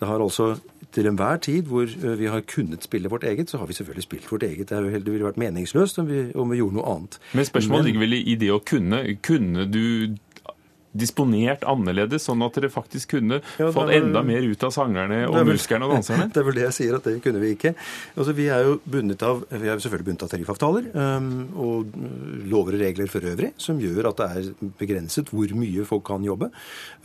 Det 0.00 0.08
har 0.08 0.20
altså 0.20 0.56
til 0.92 1.06
enhver 1.06 1.36
tid 1.42 1.68
hvor 1.70 1.86
vi 2.16 2.28
har 2.30 2.40
kunnet 2.48 2.84
spille 2.84 3.08
vårt 3.08 3.24
eget, 3.24 3.50
så 3.50 3.58
har 3.58 3.66
vi 3.66 3.72
selvfølgelig 3.72 4.02
spilt 4.02 4.32
vårt 4.32 4.42
eget. 4.42 4.68
Det, 4.70 5.04
det 5.04 5.12
ville 5.12 5.26
vært 5.26 5.40
meningsløst 5.40 5.98
om 5.98 6.08
vi, 6.08 6.20
om 6.34 6.50
vi, 6.50 6.60
gjorde 6.60 6.78
noe 6.78 6.94
annet. 6.94 7.18
Men 7.34 7.48
spørsmålet 7.48 7.84
ligger 7.84 8.04
vel 8.04 8.18
i 8.18 8.36
det 8.40 8.50
å 8.52 8.60
kunne. 8.64 9.02
Kunne 9.22 9.66
du 9.70 10.16
disponert 10.98 11.64
annerledes, 11.68 12.26
sånn 12.26 12.44
at 12.46 12.58
dere 12.58 12.70
faktisk 12.72 13.16
kunne 13.16 13.40
ja, 13.42 13.70
fått 13.74 13.92
enda 13.96 14.22
mer 14.26 14.46
ut 14.46 14.66
av 14.66 14.74
sangerne 14.74 15.22
og 15.28 15.38
vel, 15.40 15.52
musikerne 15.54 15.88
og 15.88 15.96
danserne? 15.96 16.28
Det 16.36 16.42
er 16.42 16.48
vel 16.48 16.58
det 16.58 16.66
jeg 16.66 16.76
sier, 16.76 16.96
at 16.98 17.06
det 17.06 17.20
kunne 17.24 17.40
vi 17.40 17.52
ikke. 17.54 17.72
Altså, 18.16 18.34
vi 18.36 18.48
er 18.52 18.66
jo 18.66 18.76
bundet 18.84 19.22
av, 19.24 19.42
vi 19.50 19.70
er 19.70 19.80
selvfølgelig 19.82 20.08
bundet 20.10 20.24
av 20.26 20.32
tariffavtaler 20.32 20.88
um, 20.94 21.30
og 21.62 21.96
lover 22.50 22.76
og 22.76 22.82
regler 22.82 23.10
for 23.10 23.24
øvrig, 23.26 23.52
som 23.62 23.80
gjør 23.80 24.10
at 24.10 24.20
det 24.20 24.26
er 24.26 24.70
begrenset 24.80 25.32
hvor 25.32 25.54
mye 25.56 25.86
folk 25.88 26.04
kan 26.10 26.24
jobbe. 26.26 26.50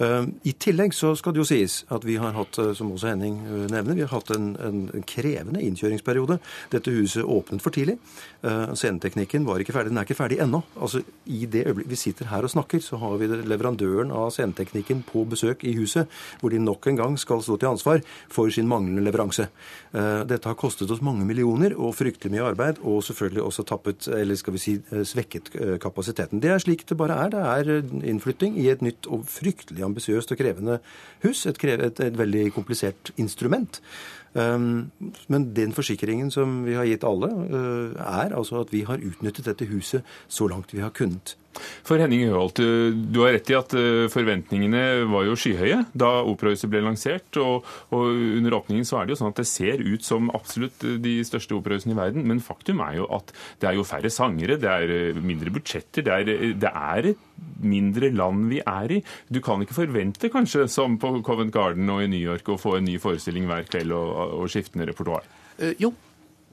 Um, 0.02 0.34
I 0.48 0.56
tillegg 0.62 0.96
så 0.98 1.14
skal 1.20 1.36
det 1.36 1.44
jo 1.44 1.48
sies 1.48 1.82
at 1.94 2.06
vi 2.08 2.18
har 2.22 2.36
hatt, 2.36 2.60
eh, 2.62 2.74
som 2.78 2.92
også 2.94 3.12
Henning 3.12 3.40
eh, 3.46 3.66
nevner, 3.72 3.98
vi 3.98 4.06
har 4.06 4.14
hatt 4.14 4.32
en, 4.36 4.52
en 4.62 5.06
krevende 5.08 5.62
innkjøringsperiode. 5.66 6.38
Dette 6.74 6.94
huset 6.96 7.26
åpnet 7.26 7.64
for 7.64 7.74
tidlig. 7.76 7.98
Uh, 8.42 8.72
sceneteknikken 8.78 9.46
var 9.48 9.62
ikke 9.62 9.76
ferdig. 9.76 9.92
Den 9.92 10.02
er 10.02 10.08
ikke 10.08 10.20
ferdig 10.20 10.40
ennå. 10.44 10.64
Altså, 10.80 11.04
I 11.26 11.46
det 11.52 11.66
øyeblikk 11.68 11.92
vi 11.92 12.00
sitter 12.00 12.30
her 12.32 12.46
og 12.46 12.54
snakker, 12.54 12.82
så 12.84 13.00
har 13.02 13.18
vi 13.22 13.30
leverandør 13.30 13.81
leverandøren 13.82 14.12
av 14.12 14.32
sceneteknikken 14.32 15.04
på 15.08 15.26
besøk 15.30 15.64
i 15.64 15.74
huset, 15.78 16.10
hvor 16.40 16.52
de 16.52 16.60
nok 16.60 16.88
en 16.88 17.00
gang 17.00 17.18
skal 17.20 17.42
stå 17.42 17.58
til 17.58 17.72
ansvar 17.72 18.02
for 18.30 18.50
sin 18.50 18.70
manglende 18.70 19.04
leveranse. 19.04 19.48
Eh, 19.94 20.24
dette 20.26 20.48
har 20.48 20.56
kostet 20.56 20.92
oss 20.92 21.02
mange 21.02 21.26
millioner 21.26 21.76
og 21.78 21.96
fryktelig 21.96 22.32
mye 22.32 22.48
arbeid, 22.52 22.82
og 22.84 23.04
selvfølgelig 23.04 23.44
også 23.44 23.66
tappet, 23.68 24.08
eller 24.08 24.36
skal 24.36 24.56
vi 24.56 24.64
si 24.64 24.78
eh, 24.92 25.04
svekket 25.04 25.52
eh, 25.56 25.76
kapasiteten. 25.82 26.42
Det 26.42 26.52
er 26.52 26.64
slik 26.64 26.86
det 26.88 26.98
bare 26.98 27.18
er. 27.26 27.34
Det 27.34 27.42
er 27.42 28.08
innflytting 28.14 28.58
i 28.60 28.70
et 28.72 28.82
nytt 28.82 29.10
og 29.12 29.26
fryktelig 29.30 29.86
ambisiøst 29.86 30.32
og 30.32 30.42
krevende 30.42 30.80
hus. 31.26 31.46
Et, 31.46 31.58
krev, 31.58 31.82
et, 31.82 32.00
et 32.00 32.18
veldig 32.18 32.50
komplisert 32.56 33.14
instrument. 33.18 33.82
Um, 34.34 34.92
men 35.28 35.50
den 35.56 35.74
forsikringen 35.76 36.32
som 36.32 36.62
vi 36.64 36.78
har 36.78 36.88
gitt 36.88 37.04
alle, 37.04 37.28
uh, 37.52 37.92
er 38.00 38.32
altså 38.32 38.62
at 38.62 38.72
vi 38.72 38.86
har 38.88 39.04
utnyttet 39.04 39.50
dette 39.50 39.68
huset 39.68 40.08
så 40.32 40.48
langt 40.48 40.72
vi 40.72 40.80
har 40.80 40.94
kunnet. 40.96 41.36
For 41.58 42.00
Henning 42.02 42.24
Høholt, 42.30 42.60
eh, 42.64 42.92
du 42.94 43.22
har 43.24 43.34
rett 43.36 43.50
i 43.52 43.58
at 43.58 43.74
eh, 43.78 44.08
forventningene 44.12 45.08
var 45.12 45.26
jo 45.28 45.38
skyhøye 45.40 45.82
da 45.98 46.12
Operahuset 46.28 46.70
ble 46.72 46.84
lansert. 46.86 47.40
Og, 47.42 47.68
og, 47.92 48.22
under 48.38 48.58
åpningen 48.58 48.88
så 48.88 49.00
er 49.00 49.08
det 49.08 49.16
jo 49.16 49.22
sånn 49.22 49.32
at 49.34 49.42
det 49.42 49.48
ser 49.50 49.84
ut 49.84 50.06
som 50.06 50.32
absolutt 50.38 50.86
eh, 50.88 51.00
de 51.02 51.18
største 51.28 51.58
operahusene 51.58 51.96
i 51.96 52.00
verden. 52.00 52.28
Men 52.30 52.44
faktum 52.44 52.84
er 52.86 53.02
jo 53.02 53.10
at 53.14 53.34
det 53.62 53.72
er 53.72 53.80
jo 53.80 53.88
færre 53.88 54.12
sangere, 54.14 54.60
det 54.62 54.72
er 54.72 55.20
mindre 55.20 55.54
budsjetter. 55.54 56.06
Det 56.08 56.16
er, 56.16 56.54
det 56.62 56.72
er 56.72 57.12
et 57.14 57.26
mindre 57.62 58.12
land 58.14 58.48
vi 58.52 58.62
er 58.64 58.98
i. 59.00 59.02
Du 59.30 59.42
kan 59.44 59.62
ikke 59.64 59.78
forvente, 59.82 60.32
kanskje, 60.34 60.68
som 60.72 61.00
på 61.02 61.18
Covent 61.26 61.54
Garden 61.54 61.90
og 61.92 62.06
i 62.06 62.12
New 62.12 62.22
York, 62.22 62.48
å 62.50 62.60
få 62.62 62.78
en 62.78 62.88
ny 62.88 62.98
forestilling 63.02 63.50
hver 63.50 63.68
kveld 63.70 63.94
og, 63.98 64.40
og 64.40 64.52
skiftende 64.52 64.88
repertoar. 64.90 65.28
Jo, 65.78 65.92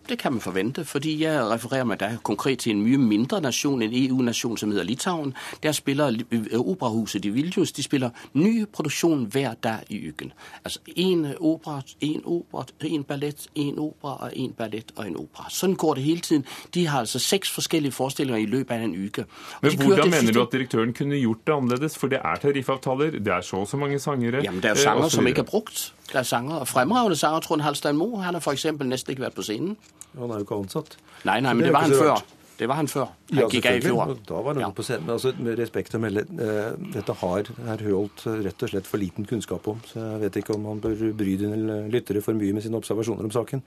det 0.08 0.18
kan 0.18 0.32
man 0.32 0.40
forvente, 0.40 0.84
fordi 0.84 1.22
jeg 1.22 1.44
refererer 1.50 1.84
meg 1.84 2.00
da 2.00 2.10
konkret 2.22 2.58
til 2.64 2.76
en 2.76 2.82
mye 2.82 2.98
mindre 2.98 3.40
nasjon, 3.40 3.82
en 3.82 3.94
EU-nasjon 3.94 4.56
som 4.58 4.72
heter 4.72 4.86
Litauen. 4.86 5.34
Der 5.62 5.72
spiller 5.72 6.14
Operahuset 6.58 7.22
De 7.22 7.30
Viljus 7.30 7.72
de 7.72 7.82
spiller 7.82 8.10
ny 8.32 8.66
produksjon 8.72 9.26
hver 9.32 9.54
dag 9.62 9.84
i 9.88 10.00
uken. 10.08 10.32
Altså 10.64 10.80
én 10.96 11.26
opera, 11.40 11.82
én 12.04 12.22
opera, 12.24 12.64
én 12.84 13.04
ballett, 13.04 13.48
én 13.56 13.78
opera 13.78 14.16
og 14.28 14.32
én 14.32 14.52
ballett 14.58 14.92
og 14.96 15.06
en 15.06 15.16
opera. 15.16 15.50
Sånn 15.50 15.76
går 15.76 15.94
det 15.94 16.04
hele 16.04 16.20
tiden. 16.20 16.46
De 16.74 16.86
har 16.86 17.04
altså 17.04 17.18
seks 17.18 17.50
forskjellige 17.50 17.92
forestillinger 17.92 18.40
i 18.42 18.46
løpet 18.46 18.74
av 18.76 18.88
en 18.88 18.96
uke. 18.96 19.24
Men 19.62 19.76
Hvordan 19.76 20.10
mener 20.10 20.32
du 20.32 20.42
at 20.42 20.52
direktøren 20.52 20.92
kunne 20.92 21.20
gjort 21.20 21.46
det 21.46 21.54
annerledes? 21.54 21.98
For 21.98 22.08
det 22.08 22.20
er 22.24 22.42
tariffavtaler, 22.42 23.18
det 23.18 23.32
er 23.32 23.40
så 23.40 23.62
og 23.62 23.68
så 23.68 23.76
mange 23.76 23.98
sangere. 23.98 24.42
Jamen, 24.44 24.62
det 24.62 24.70
er 24.70 24.76
jo 24.76 24.82
sanger 24.82 25.08
som 25.08 25.26
ikke 25.26 25.44
er 25.46 25.50
brukt. 25.50 25.92
Er 26.14 26.24
sanger, 26.24 26.64
Fremragende 26.64 27.16
sanger. 27.16 27.40
Trond 27.44 27.62
Halstein 27.62 27.96
Moe 27.96 28.22
han 28.22 28.34
har 28.34 28.40
f.eks. 28.40 28.64
nesten 28.80 29.12
ikke 29.12 29.26
vært 29.26 29.36
på 29.36 29.44
scenen. 29.44 29.76
Han 30.16 30.30
er 30.30 30.40
jo 30.40 30.46
ikke 30.46 30.56
ansatt. 30.62 30.96
Nei, 31.28 31.40
nei, 31.44 31.52
men 31.52 31.66
det, 31.66 31.68
det 31.68 31.74
var 31.74 31.84
han 31.84 31.92
før. 31.92 32.22
Det 32.58 32.66
var 32.66 32.80
han 32.80 32.88
før. 32.90 33.12
Han 33.30 33.38
ja, 33.38 33.46
gikk 33.52 33.66
av 33.70 33.76
i 33.78 33.82
fjor. 33.84 34.14
Da 34.26 34.40
var 34.42 34.56
han 34.56 34.64
ja. 34.64 34.68
på 34.74 34.82
scenen. 34.82 35.06
Men 35.06 35.14
altså, 35.14 35.32
med 35.38 35.58
respekt 35.60 35.94
å 35.94 36.00
melde, 36.02 36.24
eh, 36.42 36.72
dette 36.96 37.14
har 37.20 37.50
herr 37.68 37.84
Høholt 37.86 38.24
rett 38.26 38.64
og 38.66 38.72
slett 38.72 38.88
for 38.88 38.98
liten 38.98 39.28
kunnskap 39.28 39.68
om. 39.70 39.78
Så 39.86 40.00
jeg 40.00 40.22
vet 40.24 40.38
ikke 40.40 40.56
om 40.56 40.66
han 40.66 40.80
bør 40.82 41.04
bry 41.18 41.36
dine 41.38 41.78
lyttere 41.92 42.22
for 42.24 42.38
mye 42.38 42.56
med 42.56 42.64
sine 42.64 42.80
observasjoner 42.80 43.28
om 43.28 43.34
saken. 43.34 43.62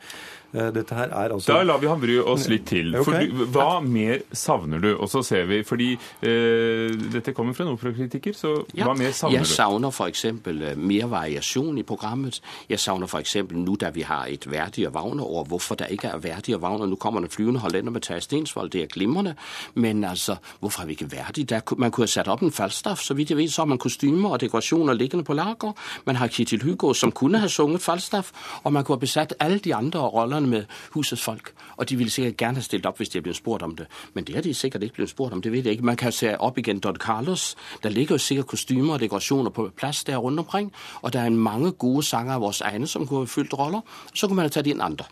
Eh, 0.51 0.71
dette 0.75 0.98
her 0.98 1.13
er 1.13 1.36
altså 1.36 1.53
Da 1.53 1.62
lar 1.63 1.79
vi 1.79 1.88
han 1.88 2.01
bry 2.01 2.17
oss 2.19 2.50
litt 2.51 2.65
til. 2.67 2.91
Okay. 3.00 3.29
Du, 3.31 3.45
hva 3.55 3.79
mer 3.86 4.25
savner 4.36 4.83
du? 4.83 4.89
Og 4.98 5.07
så 5.13 5.24
ser 5.24 5.48
vi, 5.48 5.62
fordi 5.67 5.93
eh, 5.95 6.91
dette 7.15 7.36
kommer 7.38 7.55
fra 7.55 7.67
en 7.67 7.74
operakritiker, 7.77 8.36
så 8.36 8.57
ja. 8.75 8.89
hva 8.89 8.98
mer 8.98 9.15
savner 9.15 9.39
du? 9.39 9.48
Jeg 9.48 9.53
savner 9.53 9.95
f.eks. 9.95 10.25
Eh, 10.27 10.75
mer 10.75 11.07
variasjon 11.12 11.79
i 11.79 11.86
programmet. 11.88 12.41
Jeg 12.67 12.83
savner 12.83 13.07
f.eks. 13.07 13.38
nå 13.55 13.77
da 13.79 13.93
vi 13.95 14.03
har 14.10 14.27
et 14.27 14.50
verdige 14.51 14.91
Wagner-år, 14.91 15.48
hvorfor 15.48 15.79
det 15.79 15.93
ikke 15.95 16.12
er 16.12 16.21
verdige 16.27 16.60
Wagner. 16.60 16.91
Nå 16.91 17.00
kommer 17.00 17.24
den 17.24 17.31
flyvende 17.31 17.63
hollender 17.63 17.95
med 17.95 18.03
Terje 18.03 18.27
Stensvold 18.27 18.74
er 18.84 18.88
glimrende. 18.88 19.36
Men 19.76 20.04
altså, 20.04 20.36
hvorfor 20.60 20.82
er 20.82 20.86
vi 20.86 20.92
ikke 20.92 21.12
verdige? 21.12 21.46
Der, 21.46 21.62
man 21.78 21.92
kunne 21.92 22.04
ha 22.04 22.08
satt 22.08 22.28
opp 22.28 22.42
en 22.42 22.52
Falstaff. 22.52 23.02
Så 23.02 23.14
vidt 23.14 23.30
jeg 23.30 23.38
vet, 23.38 23.54
så 23.54 23.62
har 23.62 23.66
man 23.66 23.78
kostymer 23.78 24.30
og 24.30 24.42
dekorasjoner 24.42 24.94
liggende 24.94 25.24
på 25.24 25.34
lager. 25.34 25.74
Man 26.06 26.16
har 26.16 26.28
Kittil 26.28 26.64
Hugo, 26.64 26.94
som 26.94 27.12
kunne 27.12 27.40
ha 27.40 27.48
sunget 27.48 27.82
Falstaff. 27.82 28.32
Og 28.64 28.74
man 28.74 28.84
kunne 28.84 28.96
ha 28.96 29.00
besatt 29.00 29.34
alle 29.40 29.60
de 29.60 29.76
andre 29.76 30.00
rollene 30.00 30.48
med 30.48 30.64
husets 30.92 31.22
folk. 31.22 31.54
Og 31.78 31.90
de 31.90 31.96
ville 31.96 32.12
sikkert 32.12 32.38
gjerne 32.38 32.56
ha 32.56 32.62
stilt 32.62 32.86
opp 32.86 32.98
hvis 32.98 33.10
de 33.10 33.22
ble 33.22 33.34
spurt 33.34 33.62
om 33.62 33.76
det. 33.76 33.88
Men 34.14 34.24
det 34.24 34.36
har 34.36 34.42
de 34.42 34.54
sikkert 34.54 34.84
ikke 34.84 34.96
blitt 34.96 35.10
spurt 35.10 35.34
om. 35.34 35.42
Det 35.42 35.52
vet 35.52 35.66
jeg 35.66 35.72
ikke. 35.72 35.86
Man 35.86 35.96
kan 35.96 36.12
se 36.12 36.36
opp 36.40 36.58
igjen 36.58 36.80
Don 36.80 36.96
Carlos. 36.96 37.56
Der 37.84 37.90
ligger 37.90 38.16
jo 38.16 38.20
sikkert 38.20 38.48
kostymer 38.48 38.94
og 38.94 39.00
dekorasjoner 39.00 39.50
på 39.50 39.70
plass 39.78 40.04
der 40.04 40.18
rundt 40.18 40.40
omkring. 40.40 40.72
Og 41.02 41.14
det 41.14 41.22
er 41.22 41.30
mange 41.30 41.72
gode 41.72 42.04
sanger 42.04 42.34
av 42.34 42.42
våre 42.42 42.72
egne 42.74 42.88
som 42.88 43.08
kunne 43.08 43.26
ha 43.26 43.32
fylt 43.32 43.54
roller. 43.54 43.82
Så 44.14 44.28
kunne 44.28 44.36
man 44.36 44.46
ha 44.46 44.54
tatt 44.54 44.68
inn 44.68 44.82
andre. 44.82 45.06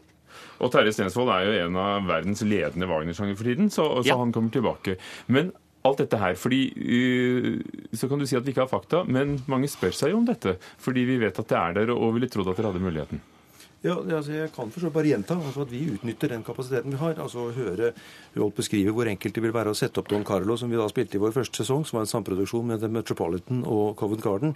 Og 0.60 0.72
Terje 0.74 0.94
Stensvold 0.96 1.32
er 1.34 1.48
jo 1.48 1.58
en 1.64 1.80
av 1.80 2.06
verdens 2.10 2.44
ledende 2.44 2.90
Wagner-sjanger 2.90 3.40
for 3.40 3.50
tiden, 3.50 3.72
så, 3.74 3.88
så 4.02 4.12
ja. 4.12 4.20
han 4.20 4.34
kommer 4.36 4.54
tilbake. 4.54 4.98
Men 5.32 5.54
alt 5.88 6.02
dette 6.02 6.20
her, 6.20 6.36
fordi 6.36 6.62
uh, 6.76 7.60
Så 7.96 8.10
kan 8.12 8.20
du 8.20 8.28
si 8.28 8.36
at 8.36 8.46
vi 8.46 8.52
ikke 8.52 8.66
har 8.66 8.72
fakta, 8.72 9.06
men 9.08 9.38
mange 9.48 9.70
spør 9.72 9.96
seg 9.96 10.14
jo 10.14 10.22
om 10.22 10.28
dette. 10.28 10.58
Fordi 10.84 11.06
vi 11.08 11.20
vet 11.22 11.40
at 11.40 11.52
det 11.52 11.60
er 11.60 11.78
der, 11.82 11.94
og 11.96 12.16
ville 12.18 12.32
trodd 12.32 12.52
at 12.52 12.60
dere 12.60 12.74
hadde 12.74 12.84
muligheten. 12.84 13.22
Ja, 13.80 13.94
altså 13.96 14.34
Jeg 14.34 14.52
kan 14.52 14.72
forstå 14.72 14.90
bare 14.92 15.08
gjenta 15.08 15.38
altså 15.40 15.64
at 15.64 15.70
vi 15.72 15.86
utnytter 15.94 16.34
den 16.34 16.44
kapasiteten 16.44 16.92
vi 16.92 17.00
har. 17.00 17.16
altså 17.16 17.46
å 17.48 17.54
Høre 17.56 17.94
Holt 18.36 18.58
beskrive 18.58 18.92
hvor 18.92 19.08
enkelt 19.08 19.36
det 19.36 19.44
vil 19.46 19.56
være 19.56 19.72
å 19.72 19.78
sette 19.78 20.02
opp 20.02 20.10
Don 20.12 20.26
Carlo, 20.28 20.58
som 20.60 20.70
vi 20.70 20.76
da 20.76 20.88
spilte 20.92 21.16
i 21.16 21.22
vår 21.24 21.32
første 21.32 21.64
sesong, 21.64 21.86
som 21.88 21.98
var 21.98 22.04
en 22.04 22.12
samproduksjon 22.12 22.68
med 22.68 22.84
The 22.84 22.92
Metropolitan 22.92 23.64
og 23.64 23.96
Covent 23.96 24.26
Garden. 24.26 24.56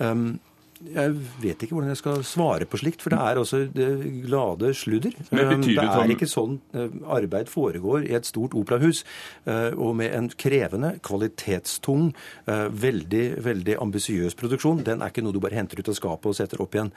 Um, 0.00 0.40
jeg 0.82 1.14
vet 1.40 1.62
ikke 1.62 1.76
hvordan 1.76 1.92
jeg 1.92 2.00
skal 2.00 2.24
svare 2.26 2.66
på 2.68 2.78
slikt, 2.80 3.02
for 3.04 3.14
det 3.14 3.18
er 3.22 3.38
også 3.40 3.60
glade 4.26 4.72
sludder. 4.76 5.14
Men 5.30 5.62
det 5.62 5.76
er 5.78 5.90
sånn- 5.94 6.12
ikke 6.14 6.28
sånn 6.28 6.56
eh, 6.74 6.88
arbeid 7.14 7.48
foregår 7.48 8.08
i 8.08 8.14
et 8.14 8.26
stort 8.26 8.54
operahus, 8.58 9.04
eh, 9.46 9.70
og 9.70 9.94
med 9.96 10.12
en 10.12 10.28
krevende, 10.28 10.98
kvalitetstung, 11.00 12.12
eh, 12.46 12.68
veldig 12.68 13.24
veldig 13.44 13.76
ambisiøs 13.80 14.34
produksjon. 14.34 14.82
Den 14.84 15.02
er 15.02 15.10
ikke 15.10 15.22
noe 15.22 15.32
du 15.32 15.40
bare 15.40 15.54
henter 15.54 15.78
ut 15.78 15.88
av 15.88 15.94
skapet 15.94 16.26
og 16.26 16.34
setter 16.34 16.60
opp 16.60 16.74
igjen. 16.74 16.92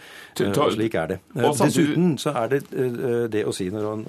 Og 0.57 0.73
slik 0.73 0.95
er 0.95 1.07
det. 1.07 1.19
Dessuten 1.35 2.17
så 2.17 2.35
er 2.35 2.47
det 2.47 3.31
det 3.31 3.45
å 3.45 3.53
si, 3.53 3.69
når 3.69 3.87
han 3.89 4.03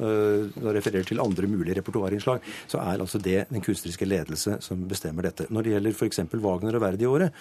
refererer 0.74 1.06
til 1.06 1.20
andre 1.20 1.46
mulige 1.46 1.76
repertoarinnslag, 1.76 2.40
så 2.66 2.80
er 2.80 2.98
altså 2.98 3.20
det 3.20 3.48
den 3.50 3.60
kunstneriske 3.60 4.06
ledelse 4.08 4.62
som 4.62 4.88
bestemmer 4.88 5.22
dette. 5.22 5.46
Når 5.50 5.62
det 5.62 5.72
gjelder 5.72 5.92
f.eks. 5.92 6.20
Wagner 6.38 6.74
og 6.74 6.82
Verdi-året, 6.82 7.32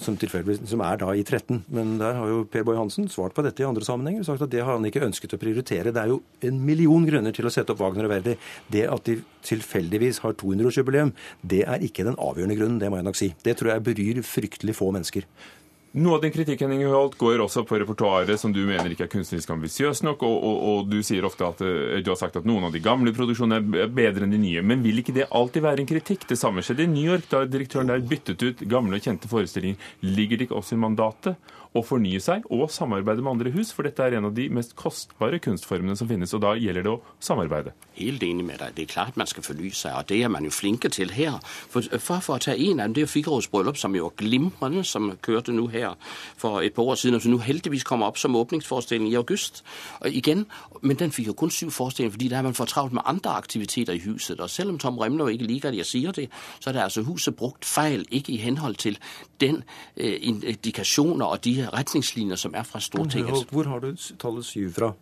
som, 0.00 0.16
som 0.18 0.80
er 0.80 0.96
da 1.00 1.12
i 1.12 1.22
13 1.22 1.47
men 1.48 1.94
der 2.00 2.16
har 2.18 2.28
jo 2.28 2.42
Per 2.50 2.64
Boy 2.66 2.76
Hansen 2.76 3.08
svart 3.12 3.34
på 3.36 3.44
dette 3.44 3.62
i 3.62 3.66
andre 3.68 3.84
sammenhenger 3.86 4.22
og 4.22 4.28
sagt 4.28 4.44
at 4.44 4.52
det 4.52 4.60
har 4.64 4.76
han 4.76 4.84
ikke 4.88 5.04
ønsket 5.06 5.34
å 5.34 5.40
prioritere. 5.40 5.92
Det 5.94 6.02
er 6.02 6.12
jo 6.12 6.20
en 6.44 6.58
million 6.64 7.06
grunner 7.08 7.34
til 7.34 7.48
å 7.48 7.52
sette 7.52 7.72
opp 7.72 7.80
Wagner 7.82 8.08
og 8.08 8.12
Verdi. 8.12 8.36
Det 8.72 8.84
at 8.88 9.08
de 9.08 9.18
tilfeldigvis 9.48 10.20
har 10.24 10.36
200-årsjubileum, 10.40 11.14
det 11.40 11.62
er 11.64 11.84
ikke 11.84 12.04
den 12.08 12.18
avgjørende 12.20 12.58
grunnen, 12.58 12.80
det 12.82 12.92
må 12.92 13.00
jeg 13.00 13.08
nok 13.08 13.20
si. 13.20 13.30
Det 13.44 13.56
tror 13.58 13.72
jeg 13.74 13.86
bryr 13.88 14.20
fryktelig 14.26 14.76
få 14.76 14.90
mennesker. 14.94 15.24
Noe 15.98 16.14
av 16.14 16.20
din 16.22 16.30
kritikk 16.30 16.60
Henning 16.62 16.84
Holt, 16.86 17.16
går 17.18 17.40
også 17.42 17.64
på 17.66 17.78
repertoaret 17.80 18.38
som 18.38 18.52
du 18.54 18.60
mener 18.68 18.92
ikke 18.92 19.08
er 19.08 19.10
kunstnerisk 19.10 19.50
ambisiøst 19.50 20.04
nok, 20.06 20.20
og, 20.28 20.36
og, 20.46 20.58
og, 20.70 20.92
du 20.92 21.00
sier 21.02 21.26
ofte 21.26 21.46
at 21.48 21.62
eh, 21.64 21.96
du 22.04 22.12
har 22.12 22.18
sagt 22.20 22.38
at 22.38 22.46
noen 22.46 22.68
av 22.68 22.74
de 22.76 22.82
gamle 22.84 23.10
produksjonene 23.16 23.82
er 23.82 23.90
bedre 23.90 24.28
enn 24.28 24.34
de 24.36 24.38
nye. 24.38 24.62
Men 24.62 24.84
vil 24.84 25.02
ikke 25.02 25.16
det 25.16 25.26
alltid 25.34 25.64
være 25.64 25.82
en 25.82 25.90
kritikk? 25.90 26.28
Det 26.30 26.38
samme 26.38 26.62
skjedde 26.62 26.86
i 26.86 26.92
New 26.92 27.02
York, 27.02 27.26
da 27.32 27.42
direktøren 27.50 27.90
der 27.90 28.04
byttet 28.12 28.44
ut 28.44 28.62
gamle 28.70 29.00
og 29.00 29.08
kjente 29.08 29.30
forestillinger. 29.32 29.90
Ligger 30.06 30.38
det 30.38 30.46
ikke 30.46 30.60
også 30.60 30.76
i 30.76 30.82
mandatet 30.84 31.50
å 31.76 31.82
fornye 31.84 32.20
seg 32.22 32.46
og 32.54 32.70
samarbeide 32.72 33.22
med 33.22 33.32
andre 33.34 33.52
hus, 33.54 33.72
for 33.74 33.86
dette 33.86 34.02
er 34.04 34.18
en 34.18 34.28
av 34.30 34.34
de 34.36 34.48
mest 34.52 34.74
kostbare 34.78 35.40
kunstformene 35.42 35.96
som 35.98 36.08
finnes, 36.08 36.32
og 36.34 36.42
da 36.44 36.54
gjelder 36.56 36.86
det 36.86 36.92
å 36.92 37.00
samarbeide. 37.24 37.74
Helt 37.98 38.22
enig 38.24 38.46
med 38.46 38.62
deg. 38.62 38.74
Det 38.76 38.86
er 38.86 38.92
klart 38.92 39.18
man 39.20 39.28
skal 39.28 39.44
fornye 39.46 39.74
seg, 39.74 39.96
og 39.98 40.08
det 40.08 40.20
er 40.24 40.32
man 40.32 40.46
jo 40.46 40.52
flinke 40.54 40.90
til 40.94 41.12
her. 41.14 41.38
For, 41.44 41.84
for, 41.98 42.22
for 42.24 42.38
å 42.38 42.42
ta 42.42 42.54
en 42.54 42.80
av 42.80 42.88
dem, 42.88 42.96
det 42.96 43.04
er 43.04 43.12
Figaros 43.12 43.50
bryllup, 43.52 43.78
som 43.80 43.96
jo 43.96 44.08
er 44.08 44.16
glimrende, 44.20 44.84
som 44.86 45.10
kørte 45.24 45.54
nå 45.54 45.68
her 45.74 45.96
for 46.38 46.62
et 46.64 46.76
par 46.76 46.88
år 46.92 47.00
siden, 47.00 47.18
og 47.18 47.24
som 47.24 47.34
nå 47.34 47.42
heldigvis 47.44 47.86
kommer 47.88 48.08
opp 48.08 48.20
som 48.20 48.36
åpningsforestilling 48.38 49.10
i 49.10 49.16
august. 49.20 49.62
Og 50.00 50.14
igen, 50.14 50.46
men 50.80 50.98
den 51.00 51.12
fikk 51.14 51.32
jo 51.32 51.36
kun 51.38 51.52
syv 51.52 51.74
forestillinger, 51.74 52.16
fordi 52.16 52.30
der 52.32 52.40
er 52.40 52.48
man 52.48 52.56
for 52.56 52.70
travlt 52.70 52.96
med 52.96 53.04
andre 53.04 53.36
aktiviteter 53.36 53.96
i 53.98 54.02
huset. 54.06 54.40
Og 54.40 54.50
selv 54.50 54.72
om 54.72 54.78
Tom 54.80 54.98
Remlo 54.98 55.28
ikke 55.28 55.48
liker 55.48 55.72
at 55.72 55.80
jeg 55.82 55.90
sier 55.90 56.16
det, 56.16 56.28
så 56.60 56.70
er 56.70 56.78
det 56.78 56.86
altså 56.86 57.04
huset 57.06 57.36
brukt 57.36 57.66
feil, 57.68 58.06
ikke 58.10 58.32
i 58.32 58.40
henhold 58.42 58.78
til 58.80 58.98
den 59.40 59.62
eh, 59.96 60.18
indikasjoner 60.22 61.26
og 61.26 61.44
de 61.44 61.57
retningslinjer 61.74 62.40
som 62.40 62.54
er 62.54 62.66
fra 62.68 62.80
Stortinget. 62.82 63.48
Hvor 63.52 63.68
har 63.70 63.82
du 63.84 63.92
tallet 64.18 64.46
syv 64.46 64.72
fra? 64.76 64.92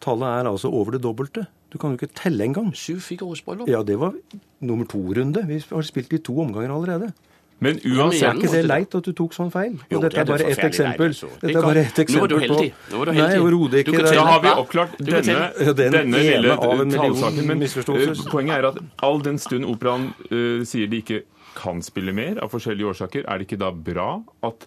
Tallet 0.00 0.28
er 0.28 0.50
altså 0.50 0.70
over 0.72 0.96
det 0.96 1.02
dobbelte. 1.04 1.46
Du 1.72 1.78
kan 1.78 1.92
jo 1.92 2.00
ikke 2.00 2.14
telle 2.16 2.44
engang. 2.44 2.72
Syv 2.74 3.00
Figaros 3.04 3.42
bryllup? 3.46 3.68
Ja, 3.68 3.82
det 3.86 3.98
var 4.00 4.14
nummer 4.60 4.86
to-runde. 4.90 5.44
Vi 5.46 5.60
har 5.70 5.82
spilt 5.86 6.12
i 6.12 6.18
to 6.18 6.40
omganger 6.40 6.74
allerede. 6.74 7.12
Men 7.60 7.76
uansett 7.84 8.22
Er 8.24 8.38
ikke 8.38 8.52
det 8.54 8.62
leit 8.64 8.94
at 8.96 9.04
du 9.04 9.12
tok 9.12 9.34
sånn 9.36 9.50
feil? 9.52 9.74
Jo, 9.92 10.00
dette 10.00 10.22
er, 10.22 10.28
bare 10.28 10.46
ett 10.48 10.62
eksempel. 10.64 11.12
Dette 11.12 11.50
er 11.52 11.66
bare 11.66 11.82
ett 11.84 11.98
eksempel 12.00 12.16
Nå 12.16 12.22
var 12.22 12.30
du 12.32 12.38
heldig. 12.40 12.70
Nå 12.88 13.00
var 13.00 13.10
du 13.10 13.12
heldig. 13.12 13.26
Nei, 13.26 13.40
overhodet 13.42 13.82
ikke. 13.82 14.04
Da 14.06 14.24
har 14.24 14.40
vi 14.40 14.52
oppklart 14.62 14.94
denne, 15.10 15.74
denne 15.76 16.22
lille 16.24 16.56
tallsaken. 16.62 17.50
Men 17.50 17.66
uh, 17.66 18.24
poenget 18.32 18.54
er 18.56 18.70
at 18.70 18.80
all 19.04 19.20
den 19.26 19.36
stund 19.42 19.68
operaen 19.68 20.08
uh, 20.30 20.64
sier 20.64 20.88
de 20.88 21.02
ikke 21.04 21.20
kan 21.58 21.82
spille 21.84 22.14
mer 22.16 22.40
av 22.40 22.48
forskjellige 22.54 22.94
årsaker, 22.94 23.26
er 23.28 23.40
det 23.40 23.48
ikke 23.48 23.60
da 23.60 23.68
bra 23.74 24.10
at 24.46 24.64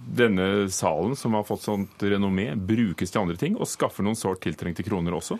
denne 0.00 0.68
salen, 0.72 1.16
som 1.16 1.34
har 1.36 1.46
fått 1.48 1.66
sånt 1.66 2.02
renommé, 2.02 2.52
brukes 2.54 3.12
til 3.12 3.22
andre 3.22 3.36
ting, 3.40 3.56
og 3.56 3.68
skaffer 3.68 4.06
noen 4.06 4.18
sårt 4.18 4.42
tiltrengte 4.44 4.84
kroner 4.86 5.16
også? 5.16 5.38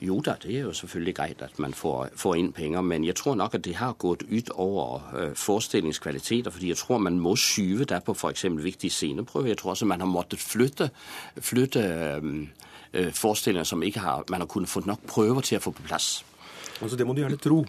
Jo 0.00 0.18
da, 0.20 0.34
det 0.42 0.50
er 0.52 0.66
jo 0.66 0.74
selvfølgelig 0.76 1.14
greit 1.16 1.42
at 1.42 1.58
man 1.62 1.72
får, 1.72 2.10
får, 2.20 2.34
inn 2.36 2.50
penger, 2.52 2.82
men 2.84 3.04
jeg 3.06 3.16
tror 3.16 3.36
nok 3.40 3.54
at 3.56 3.64
det 3.64 3.78
har 3.78 3.96
gått 3.96 4.26
ut 4.28 4.50
over 4.52 5.06
uh, 5.14 5.32
forestillingskvaliteter. 5.32 6.50
fordi 6.50 6.68
jeg 6.68 6.76
tror 6.76 6.98
man 6.98 7.18
må 7.20 7.32
skyve 7.36 7.84
der 7.84 8.04
på 8.04 8.12
f.eks. 8.12 8.44
viktige 8.60 8.90
sceneprøver. 8.90 9.48
Jeg 9.48 9.58
tror 9.58 9.70
også 9.70 9.86
man 9.86 10.00
har 10.00 10.10
måttet 10.10 10.38
flytte, 10.38 10.90
flytte 11.40 11.84
um, 12.20 12.48
forestillinger 12.92 13.64
som 13.64 13.82
ikke 13.82 14.00
har, 14.00 14.24
man 14.30 14.40
har 14.40 14.48
kunnet 14.48 14.68
få 14.68 14.82
nok 14.84 15.06
prøver 15.08 15.40
til 15.40 15.58
å 15.58 15.64
få 15.64 15.72
på 15.72 15.88
plass. 15.88 16.24
Altså, 16.82 16.96
Det 16.96 17.06
må 17.06 17.14
du 17.16 17.22
gjerne 17.22 17.38
tro. 17.40 17.62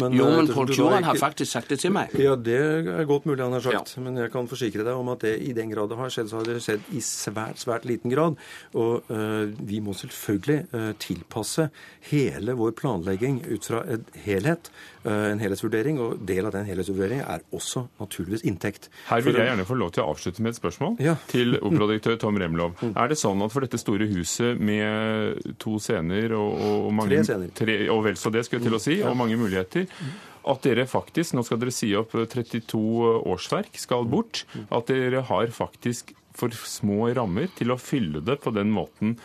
Men, 0.00 0.14
jo, 0.16 0.26
men 0.36 0.50
Pål 0.50 0.72
Tjoren 0.74 1.06
har 1.06 1.18
faktisk 1.20 1.52
sagt 1.52 1.72
det 1.72 1.80
til 1.82 1.94
meg. 1.94 2.12
Ja, 2.18 2.36
Det 2.36 2.58
er 2.60 3.04
godt 3.08 3.26
mulig 3.28 3.42
han 3.42 3.56
har 3.56 3.64
sagt. 3.64 3.94
Ja. 3.96 4.02
Men 4.04 4.18
jeg 4.20 4.32
kan 4.32 4.48
forsikre 4.50 4.84
deg 4.86 4.94
om 4.96 5.08
at 5.14 5.24
det 5.24 5.36
i 5.46 5.54
den 5.56 5.72
grad 5.72 5.90
det 5.90 5.98
har 5.98 6.12
skjedd, 6.12 6.30
så 6.30 6.40
har 6.40 6.48
det 6.48 6.60
skjedd 6.64 6.90
i 6.92 7.02
svært, 7.04 7.60
svært 7.62 7.88
liten 7.88 8.12
grad. 8.12 8.38
Og 8.74 9.10
uh, 9.10 9.48
vi 9.66 9.80
må 9.84 9.94
selvfølgelig 9.96 10.58
uh, 10.74 10.92
tilpasse 11.00 11.70
hele 12.10 12.56
vår 12.58 12.74
planlegging 12.78 13.42
ut 13.48 13.70
fra 13.70 13.82
en 13.88 14.04
helhet. 14.26 14.70
Uh, 15.04 15.30
en 15.32 15.40
helhetsvurdering. 15.40 16.00
Og 16.02 16.20
del 16.28 16.48
av 16.48 16.54
den 16.56 16.68
helhetsvurderingen 16.68 17.24
er 17.24 17.44
også 17.56 17.86
naturligvis 18.00 18.44
inntekt. 18.48 18.90
Her 19.08 19.24
vil 19.24 19.38
jeg 19.40 19.50
gjerne 19.50 19.68
få 19.68 19.78
lov 19.80 19.94
til 19.96 20.04
å 20.04 20.10
avslutte 20.12 20.44
med 20.44 20.54
et 20.54 20.60
spørsmål 20.60 21.00
ja. 21.02 21.16
til 21.30 21.56
operadirektør 21.66 22.20
Tom 22.20 22.40
Remlov. 22.40 22.76
Mm. 22.80 22.94
Er 23.00 23.12
det 23.12 23.20
sånn 23.20 23.40
at 23.46 23.54
for 23.54 23.64
dette 23.64 23.80
store 23.80 24.08
huset 24.10 24.60
med 24.60 25.56
to 25.60 25.78
scener 25.82 26.34
og, 26.36 26.60
og 26.60 26.90
mange 26.96 27.16
Tre 27.16 27.24
scener. 27.26 27.52
Tre, 27.56 27.76
og 27.92 28.04
vel 28.06 28.18
så 28.20 28.32
det 28.34 28.44
skulle 28.50 28.66
jeg 28.66 28.68
til 28.68 28.78
å 28.78 28.82
si, 28.82 28.98
og 29.06 29.18
mange 29.18 29.38
muligheter. 29.38 29.86
At 30.50 30.64
dere 30.64 30.86
faktisk, 30.88 31.36
nå 31.36 31.44
skal 31.46 31.60
dere 31.62 31.74
si 31.74 31.92
opp 31.98 32.14
32 32.16 32.80
årsverk, 33.30 33.76
skal 33.78 34.08
bort. 34.10 34.44
At 34.72 34.90
dere 34.90 35.22
har 35.28 35.52
faktisk 35.54 36.14
for 36.36 36.54
små 36.54 37.10
rammer 37.14 37.50
til 37.58 37.72
å 37.74 37.78
fylle 37.80 38.22
det 38.24 38.40
på 38.42 38.52
den 38.54 38.72
måten 38.72 39.18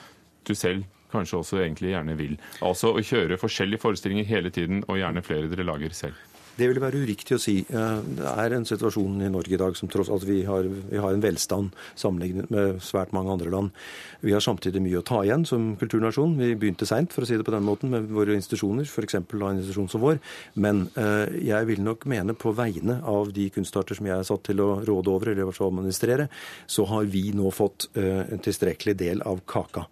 du 0.45 0.53
selv 0.57 0.85
kanskje 1.15 1.39
også 1.39 1.59
egentlig 1.63 1.93
gjerne 1.93 2.15
vil. 2.19 2.37
Altså 2.65 2.91
å 2.91 3.03
kjøre 3.03 3.39
forskjellige 3.39 3.83
forestillinger 3.83 4.27
hele 4.27 4.51
tiden, 4.53 4.83
og 4.89 4.99
gjerne 4.99 5.23
flere 5.25 5.47
dere 5.51 5.67
lager 5.67 5.95
selv. 5.95 6.19
Det 6.55 6.69
ville 6.69 6.83
være 6.83 7.01
uriktig 7.03 7.35
å 7.35 7.41
si. 7.41 7.57
Det 7.67 8.29
er 8.31 8.55
en 8.55 8.67
situasjon 8.67 9.25
i 9.25 9.31
Norge 9.31 9.55
i 9.55 9.59
dag 9.59 9.75
som 9.75 9.89
tross 9.91 10.11
alt 10.13 10.23
vi 10.27 10.41
har, 10.47 10.63
vi 10.63 11.01
har 11.01 11.11
en 11.11 11.23
velstand 11.23 11.73
sammenlignet 11.99 12.51
med 12.53 12.79
svært 12.83 13.11
mange 13.15 13.33
andre 13.33 13.51
land. 13.51 13.73
Vi 14.25 14.33
har 14.33 14.43
samtidig 14.43 14.81
mye 14.81 15.01
å 15.01 15.05
ta 15.05 15.19
igjen 15.25 15.43
som 15.45 15.73
kulturnasjon. 15.79 16.37
Vi 16.39 16.53
begynte 16.57 16.87
seint, 16.89 17.11
for 17.13 17.25
å 17.25 17.29
si 17.29 17.37
det 17.37 17.45
på 17.45 17.53
den 17.53 17.65
måten, 17.67 17.91
med 17.91 18.07
våre 18.09 18.37
institusjoner, 18.37 18.87
f.eks. 18.87 19.19
en 19.19 19.27
institusjon 19.27 19.91
som 19.91 20.01
vår. 20.01 20.21
Men 20.63 20.85
eh, 20.95 21.35
jeg 21.51 21.69
vil 21.69 21.83
nok 21.85 22.07
mene 22.09 22.37
på 22.39 22.55
vegne 22.55 23.01
av 23.05 23.33
de 23.35 23.49
kunstarter 23.53 23.99
som 23.99 24.07
jeg 24.09 24.17
er 24.17 24.27
satt 24.27 24.45
til 24.47 24.63
å 24.63 24.69
råde 24.87 25.11
over, 25.11 25.31
eller 25.31 25.45
i 25.45 25.49
hvert 25.49 25.59
fall 25.59 25.73
administrere, 25.73 26.29
så 26.65 26.87
har 26.89 27.09
vi 27.11 27.27
nå 27.35 27.51
fått 27.53 27.89
eh, 27.99 28.23
en 28.25 28.41
tilstrekkelig 28.41 28.95
del 29.03 29.25
av 29.27 29.43
kaka. 29.49 29.85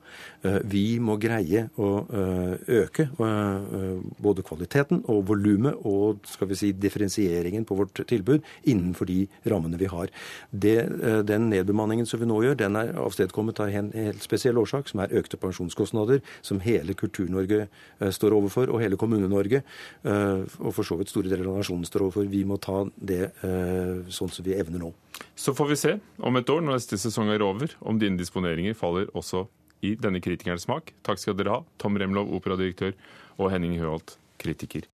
Eh, 0.44 0.60
vi 0.64 0.86
må 1.00 1.18
greie 1.22 1.68
å 1.80 1.90
øke 2.04 3.08
både 4.24 4.44
kvaliteten 4.46 5.04
og 5.12 5.24
volumet 5.30 5.78
og 5.88 6.24
skal 6.28 6.50
vi 6.50 6.58
si, 6.58 6.72
differensieringen 6.76 7.66
på 7.68 7.78
vårt 7.78 8.02
tilbud 8.10 8.44
innenfor 8.70 9.10
de 9.10 9.28
rammene 9.50 9.80
vi 9.80 9.90
har. 9.92 10.12
Det, 10.52 10.78
eh, 10.80 11.22
den 11.22 11.50
nedbemanningen 11.50 12.06
som 12.06 12.20
vi 12.20 12.26
nå 12.26 12.42
gjør, 12.44 12.58
den 12.58 12.76
er 12.76 12.94
avstedkommet 12.94 13.60
av 13.60 13.70
en 13.70 13.92
helt 13.92 14.24
spesiell 14.24 14.58
årsak, 14.58 14.90
som 14.90 15.00
er 15.00 15.14
økte 15.14 15.38
pensjonskostnader, 15.38 16.22
som 16.42 16.60
hele 16.60 16.94
Kultur-Norge 16.94 17.68
eh, 17.68 18.12
står 18.12 18.36
overfor, 18.38 18.70
og 18.70 18.82
hele 18.82 18.98
Kommune-Norge, 18.98 19.64
eh, 20.04 20.44
og 20.60 20.74
for 20.74 20.84
så 20.84 20.98
vidt 21.00 21.10
store 21.10 21.30
deler 21.30 21.50
av 21.50 21.60
nasjonen 21.62 21.86
står 21.86 22.08
overfor. 22.08 22.30
Vi 22.30 22.44
må 22.48 22.60
ta 22.62 22.84
det 22.98 23.32
sånn 24.14 24.32
som 24.32 24.46
vi 24.46 24.56
evner 24.58 24.82
nå. 24.82 24.90
Så 25.36 25.54
får 25.56 25.68
vi 25.70 25.76
se 25.80 25.92
om 26.20 26.36
et 26.38 26.50
år, 26.50 26.62
når 26.62 26.78
neste 26.78 26.98
sesong 26.98 27.30
er 27.34 27.44
over, 27.46 27.74
om 27.82 28.00
dine 28.00 28.18
disponeringer 28.18 28.76
faller 28.78 29.10
også 29.14 29.46
i 29.84 29.94
denne 30.00 30.22
kritikerens 30.24 30.66
smak. 30.68 30.94
Takk 31.06 31.22
skal 31.22 31.38
dere 31.40 31.58
ha, 31.58 31.62
Tom 31.82 32.00
Remlov, 32.00 32.32
operadirektør, 32.40 32.96
og 33.38 33.52
Henning 33.54 33.76
Høholt, 33.82 34.18
kritiker. 34.42 34.88